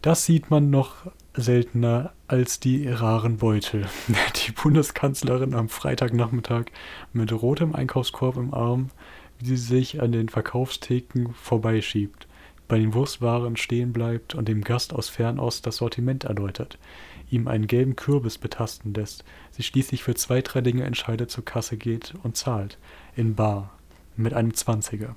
Das 0.00 0.24
sieht 0.24 0.50
man 0.50 0.70
noch 0.70 1.10
seltener 1.34 2.12
als 2.28 2.60
die 2.60 2.88
raren 2.88 3.38
Beutel. 3.38 3.86
Die 4.46 4.52
Bundeskanzlerin 4.52 5.54
am 5.54 5.68
Freitagnachmittag 5.68 6.66
mit 7.12 7.32
rotem 7.32 7.74
Einkaufskorb 7.74 8.36
im 8.36 8.54
Arm, 8.54 8.90
wie 9.40 9.46
sie 9.46 9.56
sich 9.56 10.00
an 10.00 10.12
den 10.12 10.28
Verkaufstheken 10.28 11.32
vorbeischiebt, 11.34 12.28
bei 12.68 12.78
den 12.78 12.94
Wurstwaren 12.94 13.56
stehen 13.56 13.92
bleibt 13.92 14.34
und 14.34 14.46
dem 14.46 14.62
Gast 14.62 14.92
aus 14.92 15.08
Fernost 15.08 15.66
das 15.66 15.76
Sortiment 15.76 16.24
erläutert, 16.24 16.78
ihm 17.30 17.48
einen 17.48 17.66
gelben 17.66 17.96
Kürbis 17.96 18.38
betasten 18.38 18.94
lässt, 18.94 19.24
sich 19.50 19.66
schließlich 19.66 20.02
für 20.02 20.14
zwei, 20.14 20.40
drei 20.42 20.60
Dinge 20.60 20.84
entscheidet, 20.84 21.30
zur 21.30 21.44
Kasse 21.44 21.76
geht 21.76 22.14
und 22.22 22.36
zahlt. 22.36 22.78
In 23.16 23.34
Bar. 23.34 23.70
Mit 24.16 24.34
einem 24.34 24.52
Zwanziger. 24.54 25.14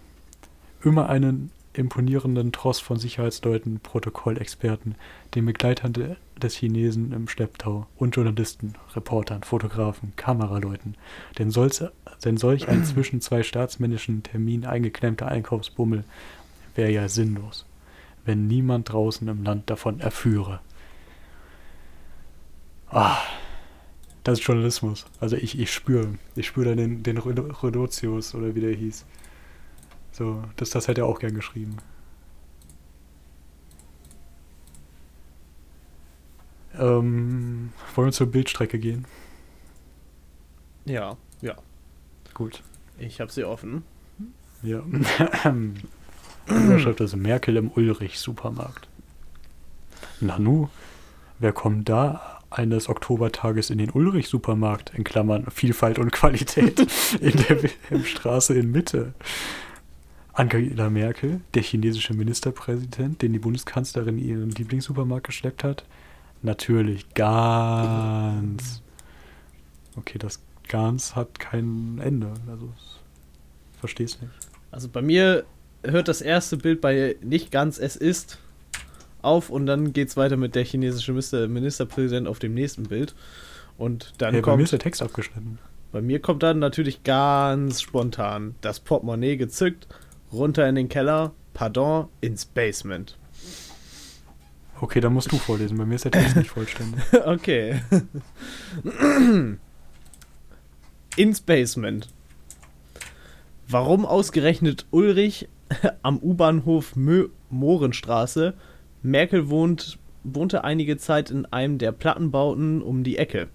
Immer 0.83 1.09
einen 1.09 1.51
imponierenden 1.73 2.51
Tross 2.51 2.79
von 2.79 2.99
Sicherheitsleuten, 2.99 3.79
Protokollexperten, 3.79 4.95
den 5.33 5.45
Begleitern 5.45 5.93
de- 5.93 6.15
des 6.39 6.55
Chinesen 6.55 7.13
im 7.13 7.27
Schlepptau 7.27 7.87
und 7.97 8.15
Journalisten, 8.15 8.73
Reportern, 8.93 9.43
Fotografen, 9.43 10.13
Kameraleuten. 10.17 10.95
Denn, 11.39 11.51
denn 12.25 12.37
solch 12.37 12.67
ein 12.67 12.85
zwischen 12.85 13.21
zwei 13.21 13.41
staatsmännischen 13.43 14.21
Terminen 14.23 14.65
eingeklemmter 14.65 15.27
Einkaufsbummel 15.27 16.03
wäre 16.75 16.91
ja 16.91 17.07
sinnlos, 17.07 17.65
wenn 18.25 18.47
niemand 18.47 18.91
draußen 18.91 19.27
im 19.27 19.43
Land 19.43 19.69
davon 19.69 19.99
erführe. 19.99 20.59
Ah, 22.91 23.17
das 24.23 24.39
ist 24.39 24.45
Journalismus. 24.45 25.05
Also 25.19 25.37
ich, 25.37 25.57
ich 25.57 25.73
spüre, 25.73 26.15
ich 26.35 26.47
spüre 26.47 26.69
da 26.69 26.75
den, 26.75 27.03
den 27.03 27.17
Rodotius 27.17 28.35
oder 28.35 28.53
wie 28.53 28.59
der 28.59 28.75
hieß. 28.75 29.05
So, 30.11 30.43
das, 30.57 30.71
das 30.71 30.87
hätte 30.87 31.01
er 31.01 31.07
auch 31.07 31.19
gern 31.19 31.33
geschrieben. 31.33 31.77
Ähm, 36.77 37.71
wollen 37.95 38.07
wir 38.07 38.11
zur 38.11 38.27
Bildstrecke 38.27 38.77
gehen? 38.77 39.05
Ja, 40.85 41.17
ja. 41.41 41.55
Gut. 42.33 42.63
Ich 42.97 43.21
habe 43.21 43.31
sie 43.31 43.43
offen. 43.43 43.83
Ja. 44.63 44.83
Überschrift 46.45 46.99
ist 46.99 47.15
Merkel 47.15 47.57
im 47.57 47.71
Ulrich-Supermarkt. 47.71 48.87
Nanu, 50.19 50.69
wer 51.39 51.53
kommt 51.53 51.89
da 51.89 52.40
eines 52.51 52.89
Oktobertages 52.89 53.69
in 53.69 53.77
den 53.77 53.89
Ulrich-Supermarkt, 53.89 54.91
in 54.95 55.03
Klammern 55.03 55.47
Vielfalt 55.49 55.97
und 55.97 56.11
Qualität, 56.11 56.79
in 57.21 57.37
der 57.37 57.63
Wilhelmstraße 57.63 58.53
in 58.53 58.71
Mitte? 58.71 59.13
Angela 60.33 60.89
Merkel, 60.89 61.41
der 61.53 61.61
chinesische 61.61 62.13
Ministerpräsident, 62.13 63.21
den 63.21 63.33
die 63.33 63.39
Bundeskanzlerin 63.39 64.17
in 64.17 64.25
ihren 64.25 64.51
Lieblingssupermarkt 64.51 65.27
geschleppt 65.27 65.63
hat. 65.63 65.83
Natürlich 66.41 67.13
ganz. 67.13 68.81
Okay, 69.95 70.17
das 70.17 70.39
ganz 70.67 71.15
hat 71.15 71.39
kein 71.39 71.99
Ende. 72.01 72.33
Also, 72.49 72.71
ich 73.73 73.79
versteh's 73.79 74.21
nicht. 74.21 74.31
Also 74.71 74.87
bei 74.87 75.01
mir 75.01 75.43
hört 75.83 76.07
das 76.07 76.21
erste 76.21 76.57
Bild 76.57 76.79
bei 76.79 77.17
nicht 77.21 77.51
ganz 77.51 77.77
es 77.77 77.95
ist 77.95 78.39
auf 79.23 79.49
und 79.49 79.65
dann 79.65 79.93
geht's 79.93 80.17
weiter 80.17 80.37
mit 80.37 80.55
der 80.55 80.63
chinesische 80.63 81.11
Minister 81.11 81.47
Ministerpräsident 81.47 82.27
auf 82.27 82.39
dem 82.39 82.53
nächsten 82.53 82.83
Bild. 82.83 83.15
Und 83.77 84.13
dann 84.17 84.33
Hey, 84.33 84.41
bei 84.41 84.47
mir 84.47 84.53
kommt 84.53 84.63
ist 84.63 84.71
der 84.71 84.79
Text 84.79 85.01
abgeschnitten. 85.01 85.59
Bei 85.91 86.01
mir 86.01 86.21
kommt 86.21 86.43
dann 86.43 86.59
natürlich 86.59 87.03
ganz 87.03 87.81
spontan 87.81 88.55
das 88.61 88.79
Portemonnaie 88.79 89.35
gezückt, 89.35 89.87
runter 90.31 90.67
in 90.67 90.75
den 90.75 90.87
Keller, 90.87 91.33
pardon, 91.53 92.07
ins 92.21 92.45
Basement. 92.45 93.17
Okay, 94.79 94.99
dann 94.99 95.13
musst 95.13 95.31
du 95.31 95.37
vorlesen. 95.37 95.77
Bei 95.77 95.85
mir 95.85 95.95
ist 95.95 96.05
der 96.05 96.11
Text 96.11 96.35
nicht 96.35 96.49
vollständig. 96.49 97.03
okay. 97.25 97.81
ins 101.17 101.41
Basement. 101.41 102.07
Warum 103.67 104.05
ausgerechnet 104.05 104.87
Ulrich 104.91 105.47
am 106.01 106.17
U-Bahnhof 106.17 106.95
Mohrenstraße? 107.49 108.53
Merkel 109.03 109.49
wohnt, 109.49 109.97
wohnte 110.23 110.63
einige 110.63 110.97
Zeit 110.97 111.31
in 111.31 111.45
einem 111.45 111.77
der 111.77 111.91
Plattenbauten 111.91 112.81
um 112.81 113.03
die 113.03 113.17
Ecke. 113.17 113.47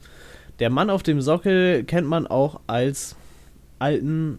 Der 0.58 0.70
Mann 0.70 0.90
auf 0.90 1.02
dem 1.02 1.20
Sockel 1.20 1.84
kennt 1.84 2.08
man 2.08 2.26
auch 2.26 2.60
als 2.66 3.16
alten 3.78 4.38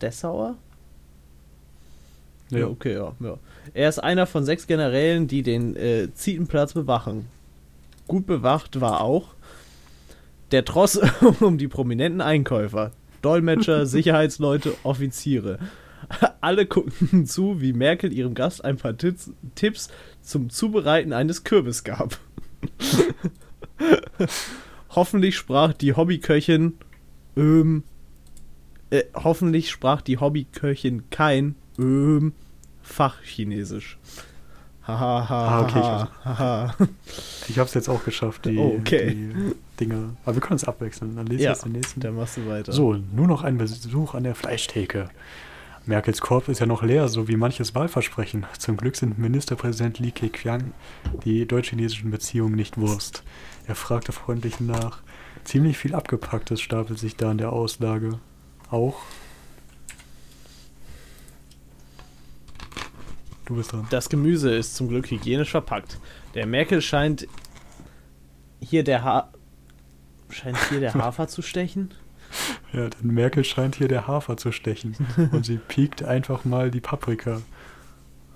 Dessauer? 0.00 0.56
Ja, 2.50 2.66
okay, 2.66 2.94
ja, 2.94 3.12
ja. 3.20 3.38
Er 3.74 3.88
ist 3.88 3.98
einer 3.98 4.26
von 4.26 4.44
sechs 4.44 4.66
Generälen, 4.66 5.28
die 5.28 5.42
den 5.42 5.76
äh, 5.76 6.08
Zietenplatz 6.14 6.72
bewachen. 6.72 7.26
Gut 8.06 8.26
bewacht 8.26 8.80
war 8.80 9.02
auch 9.02 9.34
der 10.50 10.64
Tross 10.64 10.98
um 11.40 11.58
die 11.58 11.68
prominenten 11.68 12.22
Einkäufer. 12.22 12.92
Dolmetscher, 13.20 13.84
Sicherheitsleute, 13.86 14.74
Offiziere. 14.82 15.58
Alle 16.40 16.66
guckten 16.66 17.26
zu, 17.26 17.60
wie 17.60 17.72
Merkel 17.72 18.12
ihrem 18.12 18.34
Gast 18.34 18.64
ein 18.64 18.76
paar 18.76 18.96
Tipps, 18.96 19.30
Tipps 19.54 19.88
zum 20.22 20.50
Zubereiten 20.50 21.12
eines 21.12 21.44
Kürbis 21.44 21.84
gab. 21.84 22.18
hoffentlich 24.90 25.36
sprach 25.36 25.72
die 25.72 25.94
Hobbyköchin 25.94 26.74
ähm, 27.36 27.84
äh, 28.90 29.04
hoffentlich 29.14 29.70
sprach 29.70 30.00
die 30.02 30.18
Hobbyköchin 30.18 31.10
kein 31.10 31.54
ähm, 31.78 32.32
Fachchinesisch. 32.82 33.98
Haha, 34.86 35.26
Ah, 35.28 35.60
okay, 35.62 35.78
ich 35.80 36.24
haha. 36.24 36.74
Ich 37.48 37.58
hab's 37.58 37.74
jetzt 37.74 37.90
auch 37.90 38.02
geschafft, 38.04 38.46
die, 38.46 38.56
Oh, 38.56 38.78
okay. 38.80 39.10
die 39.14 39.54
Dinge. 39.78 40.16
Aber 40.24 40.36
wir 40.36 40.40
können 40.40 40.56
es 40.56 40.64
abwechseln. 40.64 41.14
Dann 41.16 41.26
lese 41.26 41.36
ich 41.40 41.44
Ja, 41.44 41.50
jetzt 41.50 41.66
den 41.66 41.72
nächsten. 41.72 42.00
Dann 42.00 42.16
machst 42.16 42.38
du 42.38 42.46
weiter. 42.48 42.72
So, 42.72 42.94
nur 43.14 43.26
noch 43.26 43.42
ein 43.44 43.58
Besuch 43.58 44.14
an 44.14 44.24
der 44.24 44.34
Fleischtheke. 44.34 45.10
Merkels 45.88 46.20
Korb 46.20 46.48
ist 46.48 46.58
ja 46.58 46.66
noch 46.66 46.82
leer, 46.82 47.08
so 47.08 47.28
wie 47.28 47.36
manches 47.36 47.74
Wahlversprechen. 47.74 48.44
Zum 48.58 48.76
Glück 48.76 48.94
sind 48.94 49.18
Ministerpräsident 49.18 49.98
Li 49.98 50.10
Keqiang 50.10 50.74
die 51.24 51.46
deutsch-chinesischen 51.46 52.10
Beziehungen 52.10 52.56
nicht 52.56 52.76
Wurst. 52.76 53.22
Er 53.66 53.74
fragte 53.74 54.12
freundlich 54.12 54.60
nach. 54.60 55.00
Ziemlich 55.44 55.78
viel 55.78 55.94
Abgepacktes 55.94 56.60
stapelt 56.60 56.98
sich 56.98 57.16
da 57.16 57.30
in 57.30 57.38
der 57.38 57.54
Auslage. 57.54 58.18
Auch. 58.70 59.00
Du 63.46 63.56
bist 63.56 63.72
dran. 63.72 63.86
Das 63.88 64.10
Gemüse 64.10 64.54
ist 64.54 64.76
zum 64.76 64.88
Glück 64.88 65.10
hygienisch 65.10 65.52
verpackt. 65.52 65.98
Der 66.34 66.44
Merkel 66.44 66.82
scheint 66.82 67.26
hier 68.60 68.84
der 68.84 69.04
ha 69.04 69.32
scheint 70.28 70.58
hier 70.68 70.80
der 70.80 70.92
Hafer 71.02 71.28
zu 71.28 71.40
stechen. 71.40 71.94
Ja, 72.72 72.88
denn 72.88 73.14
Merkel 73.14 73.44
scheint 73.44 73.76
hier 73.76 73.88
der 73.88 74.06
Hafer 74.06 74.36
zu 74.36 74.52
stechen. 74.52 74.96
Und 75.32 75.44
sie 75.46 75.56
piekt 75.56 76.02
einfach 76.02 76.44
mal 76.44 76.70
die 76.70 76.80
Paprika. 76.80 77.40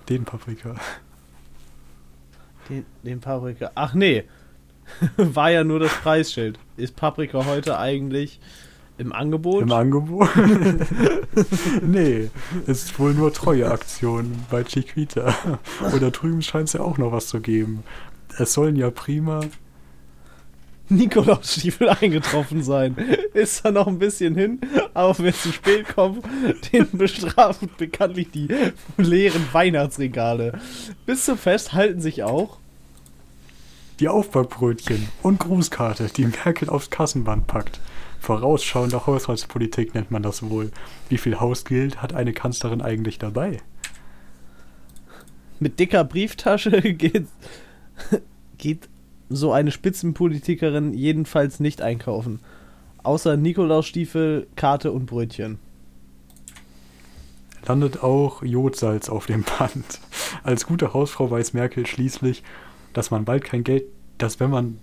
Den 0.08 0.24
Paprika. 0.24 0.74
Den, 2.68 2.86
den 3.02 3.20
Paprika. 3.20 3.70
Ach 3.74 3.94
nee. 3.94 4.24
War 5.16 5.50
ja 5.50 5.64
nur 5.64 5.80
das 5.80 5.92
Preisschild. 5.92 6.58
Ist 6.76 6.96
Paprika 6.96 7.44
heute 7.44 7.78
eigentlich 7.78 8.40
im 8.98 9.12
Angebot? 9.12 9.62
Im 9.62 9.72
Angebot? 9.72 10.28
nee, 11.82 12.30
es 12.66 12.84
ist 12.84 12.98
wohl 12.98 13.14
nur 13.14 13.32
treue 13.32 13.70
Aktion 13.70 14.32
bei 14.50 14.64
Chiquita. 14.64 15.34
Oder 15.94 16.10
drüben 16.10 16.42
scheint 16.42 16.68
es 16.68 16.74
ja 16.74 16.80
auch 16.80 16.98
noch 16.98 17.12
was 17.12 17.26
zu 17.26 17.40
geben. 17.40 17.84
Es 18.38 18.52
sollen 18.52 18.76
ja 18.76 18.90
prima. 18.90 19.40
Nikolausstiefel 20.96 21.88
eingetroffen 21.88 22.62
sein. 22.62 22.96
Ist 23.34 23.64
da 23.64 23.70
noch 23.70 23.86
ein 23.86 23.98
bisschen 23.98 24.34
hin, 24.34 24.60
aber 24.94 25.18
wenn 25.18 25.34
zu 25.34 25.52
spät 25.52 25.88
kommt, 25.94 26.24
den 26.72 26.88
bestrafen 26.92 27.70
bekanntlich 27.76 28.30
die 28.30 28.48
leeren 28.96 29.46
Weihnachtsregale. 29.52 30.58
Bis 31.06 31.24
zum 31.24 31.38
Fest 31.38 31.72
halten 31.72 32.00
sich 32.00 32.22
auch 32.22 32.58
Die 34.00 34.08
Aufbackbrötchen 34.08 35.08
und 35.22 35.40
Grußkarte, 35.40 36.10
die 36.16 36.26
Merkel 36.26 36.68
aufs 36.68 36.90
Kassenband 36.90 37.46
packt. 37.46 37.80
Vorausschauende 38.20 39.06
Haushaltspolitik 39.06 39.94
nennt 39.94 40.10
man 40.10 40.22
das 40.22 40.48
wohl. 40.48 40.70
Wie 41.08 41.18
viel 41.18 41.40
Hausgeld 41.40 42.00
hat 42.02 42.14
eine 42.14 42.32
Kanzlerin 42.32 42.80
eigentlich 42.80 43.18
dabei? 43.18 43.60
mit 45.62 45.78
dicker 45.78 46.04
Brieftasche 46.04 46.80
geht, 46.94 47.26
geht 48.58 48.88
so 49.36 49.52
eine 49.52 49.70
Spitzenpolitikerin 49.70 50.94
jedenfalls 50.94 51.60
nicht 51.60 51.82
einkaufen. 51.82 52.40
Außer 53.02 53.36
Nikolausstiefel, 53.36 54.46
Karte 54.56 54.92
und 54.92 55.06
Brötchen. 55.06 55.58
landet 57.66 58.02
auch 58.02 58.42
Jodsalz 58.42 59.08
auf 59.08 59.26
dem 59.26 59.44
Band. 59.44 60.00
Als 60.42 60.66
gute 60.66 60.94
Hausfrau 60.94 61.30
weiß 61.30 61.52
Merkel 61.52 61.86
schließlich, 61.86 62.42
dass 62.92 63.10
man 63.10 63.24
bald 63.24 63.44
kein 63.44 63.64
Geld, 63.64 63.84
dass 64.18 64.40
wenn 64.40 64.50
man 64.50 64.78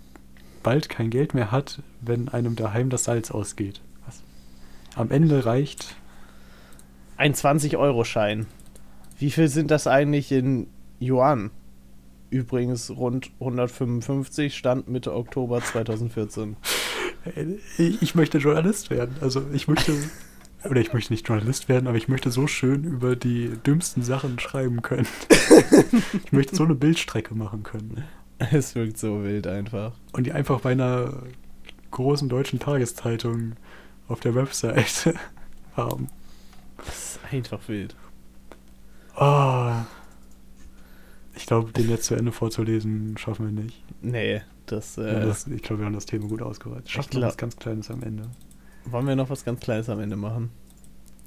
bald 0.64 0.90
kein 0.90 1.10
Geld 1.10 1.34
mehr 1.34 1.52
hat, 1.52 1.82
wenn 2.02 2.30
einem 2.30 2.56
daheim 2.56 2.90
das 2.90 3.06
Salz 3.06 3.32
ausgeht. 3.32 3.82
Was? 4.06 4.22
Am 4.96 5.12
Ende 5.12 5.46
reicht 5.46 5.96
Ein 7.18 7.34
20-Euro-Schein. 7.34 8.46
Wie 9.18 9.32
viel 9.32 9.50
sind 9.50 9.72
das 9.72 9.88
eigentlich 9.88 10.32
in 10.32 10.68
Yuan? 11.02 11.52
Übrigens 12.30 12.92
rund 12.92 13.32
155, 13.40 14.56
Stand 14.56 14.88
Mitte 14.88 15.14
Oktober 15.16 15.62
2014. 15.62 16.56
Äh, 17.36 17.56
Ich 17.78 18.16
möchte 18.16 18.38
Journalist 18.38 18.90
werden. 18.90 19.16
Also 19.22 19.44
ich 19.52 19.68
möchte, 19.68 19.94
oder 20.64 20.80
ich 20.80 20.94
möchte 20.94 21.12
nicht 21.12 21.28
Journalist 21.28 21.70
werden, 21.70 21.88
aber 21.88 21.98
ich 21.98 22.08
möchte 22.08 22.30
so 22.32 22.46
schön 22.48 22.84
über 22.84 23.16
die 23.16 23.50
dümmsten 23.66 24.04
Sachen 24.04 24.40
schreiben 24.40 24.82
können. 24.82 25.08
Ich 26.26 26.32
möchte 26.32 26.56
so 26.56 26.64
eine 26.64 26.76
Bildstrecke 26.76 27.34
machen 27.36 27.64
können. 27.64 28.04
Es 28.38 28.76
wirkt 28.76 28.98
so 28.98 29.24
wild 29.24 29.48
einfach. 29.48 29.94
Und 30.14 30.26
die 30.26 30.32
einfach 30.32 30.62
bei 30.62 30.72
einer 30.72 31.14
großen 31.92 32.30
deutschen 32.30 32.60
Tageszeitung 32.60 33.54
auf 34.08 34.20
der 34.20 34.36
Website 34.36 35.14
haben. 35.76 36.10
Das 36.78 36.88
ist 37.16 37.20
einfach 37.32 37.60
wild. 37.68 37.96
Oh. 39.20 39.72
Ich 41.40 41.46
glaube, 41.46 41.72
den 41.72 41.90
jetzt 41.90 42.04
zu 42.04 42.16
Ende 42.16 42.34
vorzulesen, 42.34 43.18
schaffen 43.18 43.46
wir 43.56 43.64
nicht. 43.64 43.82
Nee, 44.02 44.42
das, 44.66 44.98
äh, 44.98 45.14
Ja, 45.14 45.20
das, 45.26 45.48
ich 45.48 45.62
glaube, 45.64 45.82
wir 45.82 45.86
haben 45.86 45.94
das 45.94 46.06
Thema 46.06 46.28
gut 46.28 46.42
ausgereizt. 46.42 46.92
Schaffen 46.92 47.14
wir 47.14 47.22
was 47.28 47.38
ganz 47.38 47.56
Kleines 47.56 47.90
am 47.90 48.04
Ende. 48.04 48.24
wollen 48.86 49.08
wir 49.08 49.16
noch 49.16 49.30
was 49.30 49.46
ganz 49.46 49.62
Kleines 49.62 49.88
am 49.90 50.00
Ende 50.02 50.18
machen? 50.18 50.50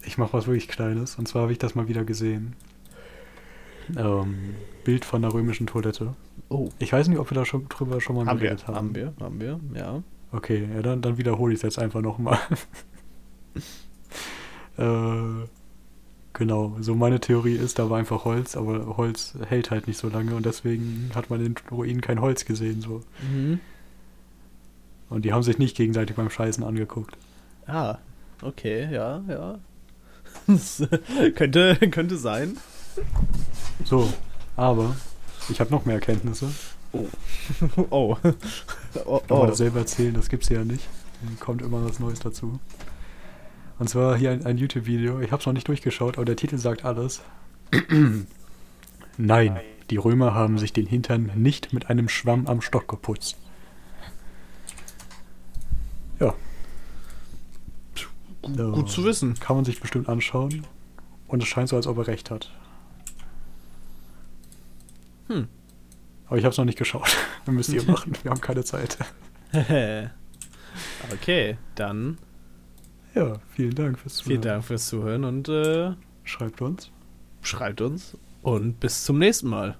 Ich 0.05 0.19
mache 0.19 0.35
was 0.35 0.47
wirklich 0.47 0.69
Kleines. 0.69 1.17
Und 1.17 1.27
zwar 1.29 1.43
habe 1.43 1.53
ich 1.53 1.59
das 1.59 1.75
mal 1.75 1.89
wieder 1.89 2.05
gesehen. 2.05 2.55
Ähm, 3.97 4.55
Bild 4.85 5.05
von 5.05 5.23
der 5.23 5.33
römischen 5.33 5.67
Toilette. 5.67 6.15
Oh, 6.51 6.69
Ich 6.79 6.93
weiß 6.93 7.09
nicht, 7.09 7.19
ob 7.19 7.31
wir 7.31 7.35
da 7.35 7.45
schon 7.45 7.69
drüber 7.69 8.01
schon 8.01 8.17
mal 8.17 8.27
haben 8.27 8.39
wir, 8.41 8.49
geredet 8.51 8.69
haben. 8.69 8.77
haben 8.77 8.95
wir, 8.95 9.15
haben 9.19 9.41
wir, 9.41 9.61
ja. 9.75 10.03
Okay, 10.31 10.69
ja, 10.75 10.83
dann, 10.83 11.01
dann 11.03 11.17
wiederhole 11.19 11.53
ich 11.55 11.59
es 11.59 11.63
jetzt 11.63 11.79
einfach 11.79 12.01
nochmal. 12.03 12.39
äh, 14.77 15.47
genau, 16.43 16.77
so 16.81 16.97
meine 16.97 17.21
Theorie 17.21 17.55
ist, 17.55 17.79
da 17.79 17.89
war 17.89 17.99
einfach 17.99 18.25
Holz, 18.25 18.57
aber 18.57 18.97
Holz 18.97 19.35
hält 19.49 19.71
halt 19.71 19.87
nicht 19.87 19.97
so 19.97 20.09
lange 20.09 20.35
und 20.35 20.45
deswegen 20.45 21.13
hat 21.15 21.31
man 21.31 21.39
in 21.39 21.55
den 21.55 21.69
Ruinen 21.71 22.01
kein 22.01 22.21
Holz 22.21 22.45
gesehen. 22.45 22.81
So. 22.81 23.03
Mhm. 23.31 23.61
Und 25.09 25.25
die 25.25 25.33
haben 25.33 25.45
sich 25.45 25.59
nicht 25.59 25.77
gegenseitig 25.77 26.17
beim 26.17 26.31
Scheißen 26.31 26.65
angeguckt. 26.65 27.17
Ah, 27.67 27.99
okay, 28.43 28.93
ja, 28.93 29.23
ja. 29.29 29.59
Das 30.49 30.81
äh, 30.81 31.31
könnte, 31.31 31.77
könnte 31.91 32.17
sein. 32.17 32.57
So, 33.85 34.13
aber 34.57 34.97
ich 35.49 35.61
habe 35.61 35.71
noch 35.71 35.85
mehr 35.85 35.97
Erkenntnisse. 35.97 36.51
Oh. 36.93 37.07
oh, 37.91 38.17
Aber 39.05 39.43
oh. 39.43 39.47
das 39.47 39.59
selber 39.59 39.81
erzählen, 39.81 40.15
das 40.15 40.29
gibt's 40.29 40.49
ja 40.49 40.65
nicht. 40.65 40.89
Kommt 41.39 41.63
immer 41.63 41.85
was 41.85 42.01
Neues 42.01 42.19
dazu. 42.19 42.59
Und 43.79 43.89
zwar 43.89 44.17
hier 44.17 44.31
ein, 44.31 44.47
ein 44.47 44.59
YouTube-Video. 44.59 45.21
Ich 45.21 45.33
habe 45.33 45.41
es 45.41 45.47
noch 45.47 45.53
nicht 45.53 45.69
durchgeschaut, 45.69 46.17
aber 46.17 46.25
der 46.25 46.37
Titel 46.37 46.59
sagt 46.59 46.85
alles. 46.85 47.23
Nein, 49.19 49.61
die 49.91 49.97
Römer 49.97 50.35
haben 50.35 50.59
sich 50.59 50.73
den 50.73 50.87
Hintern 50.87 51.31
nicht 51.35 51.73
mit 51.73 51.91
einem 51.91 52.09
Schwamm 52.09 52.47
am 52.47 52.61
Stock 52.61 52.89
geputzt. 52.89 53.37
Ja. 56.21 56.35
Gut, 58.43 58.57
Ja. 58.57 58.71
gut 58.71 58.91
zu 58.91 59.05
wissen. 59.05 59.35
Kann 59.41 59.57
man 59.57 59.65
sich 59.65 59.81
bestimmt 59.81 60.09
anschauen. 60.09 60.67
Und 61.27 61.43
es 61.43 61.49
scheint 61.49 61.69
so, 61.69 61.77
als 61.77 61.87
ob 61.87 61.99
er 61.99 62.07
recht 62.07 62.31
hat. 62.31 62.51
Hm. 65.29 65.49
Aber 66.27 66.37
ich 66.39 66.45
habe 66.45 66.53
es 66.53 66.59
noch 66.59 66.65
nicht 66.65 66.79
geschaut. 66.79 67.17
Müsst 67.47 67.71
ihr 67.73 67.83
machen. 67.91 68.13
Wir 68.23 68.31
haben 68.31 68.41
keine 68.41 68.65
Zeit. 68.65 68.99
okay, 71.13 71.57
dann 71.75 72.19
Ja, 73.15 73.35
vielen 73.51 73.75
Dank 73.75 73.99
fürs 73.99 74.17
Zuhören. 74.17 74.29
vielen 74.31 74.43
Dank 74.43 74.65
fürs 74.65 74.87
Zuhören 74.89 75.25
und 75.25 75.49
äh, 75.49 75.93
Schreibt 76.25 76.63
uns. 76.63 76.91
schreibt 77.43 77.81
uns. 77.81 78.17
Und 78.43 78.81
bis 78.81 79.05
zum 79.05 79.19
nächsten 79.19 79.49
Mal. 79.49 79.77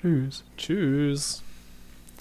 Tschüss. 0.00 0.44
Tschüss. 0.56 1.42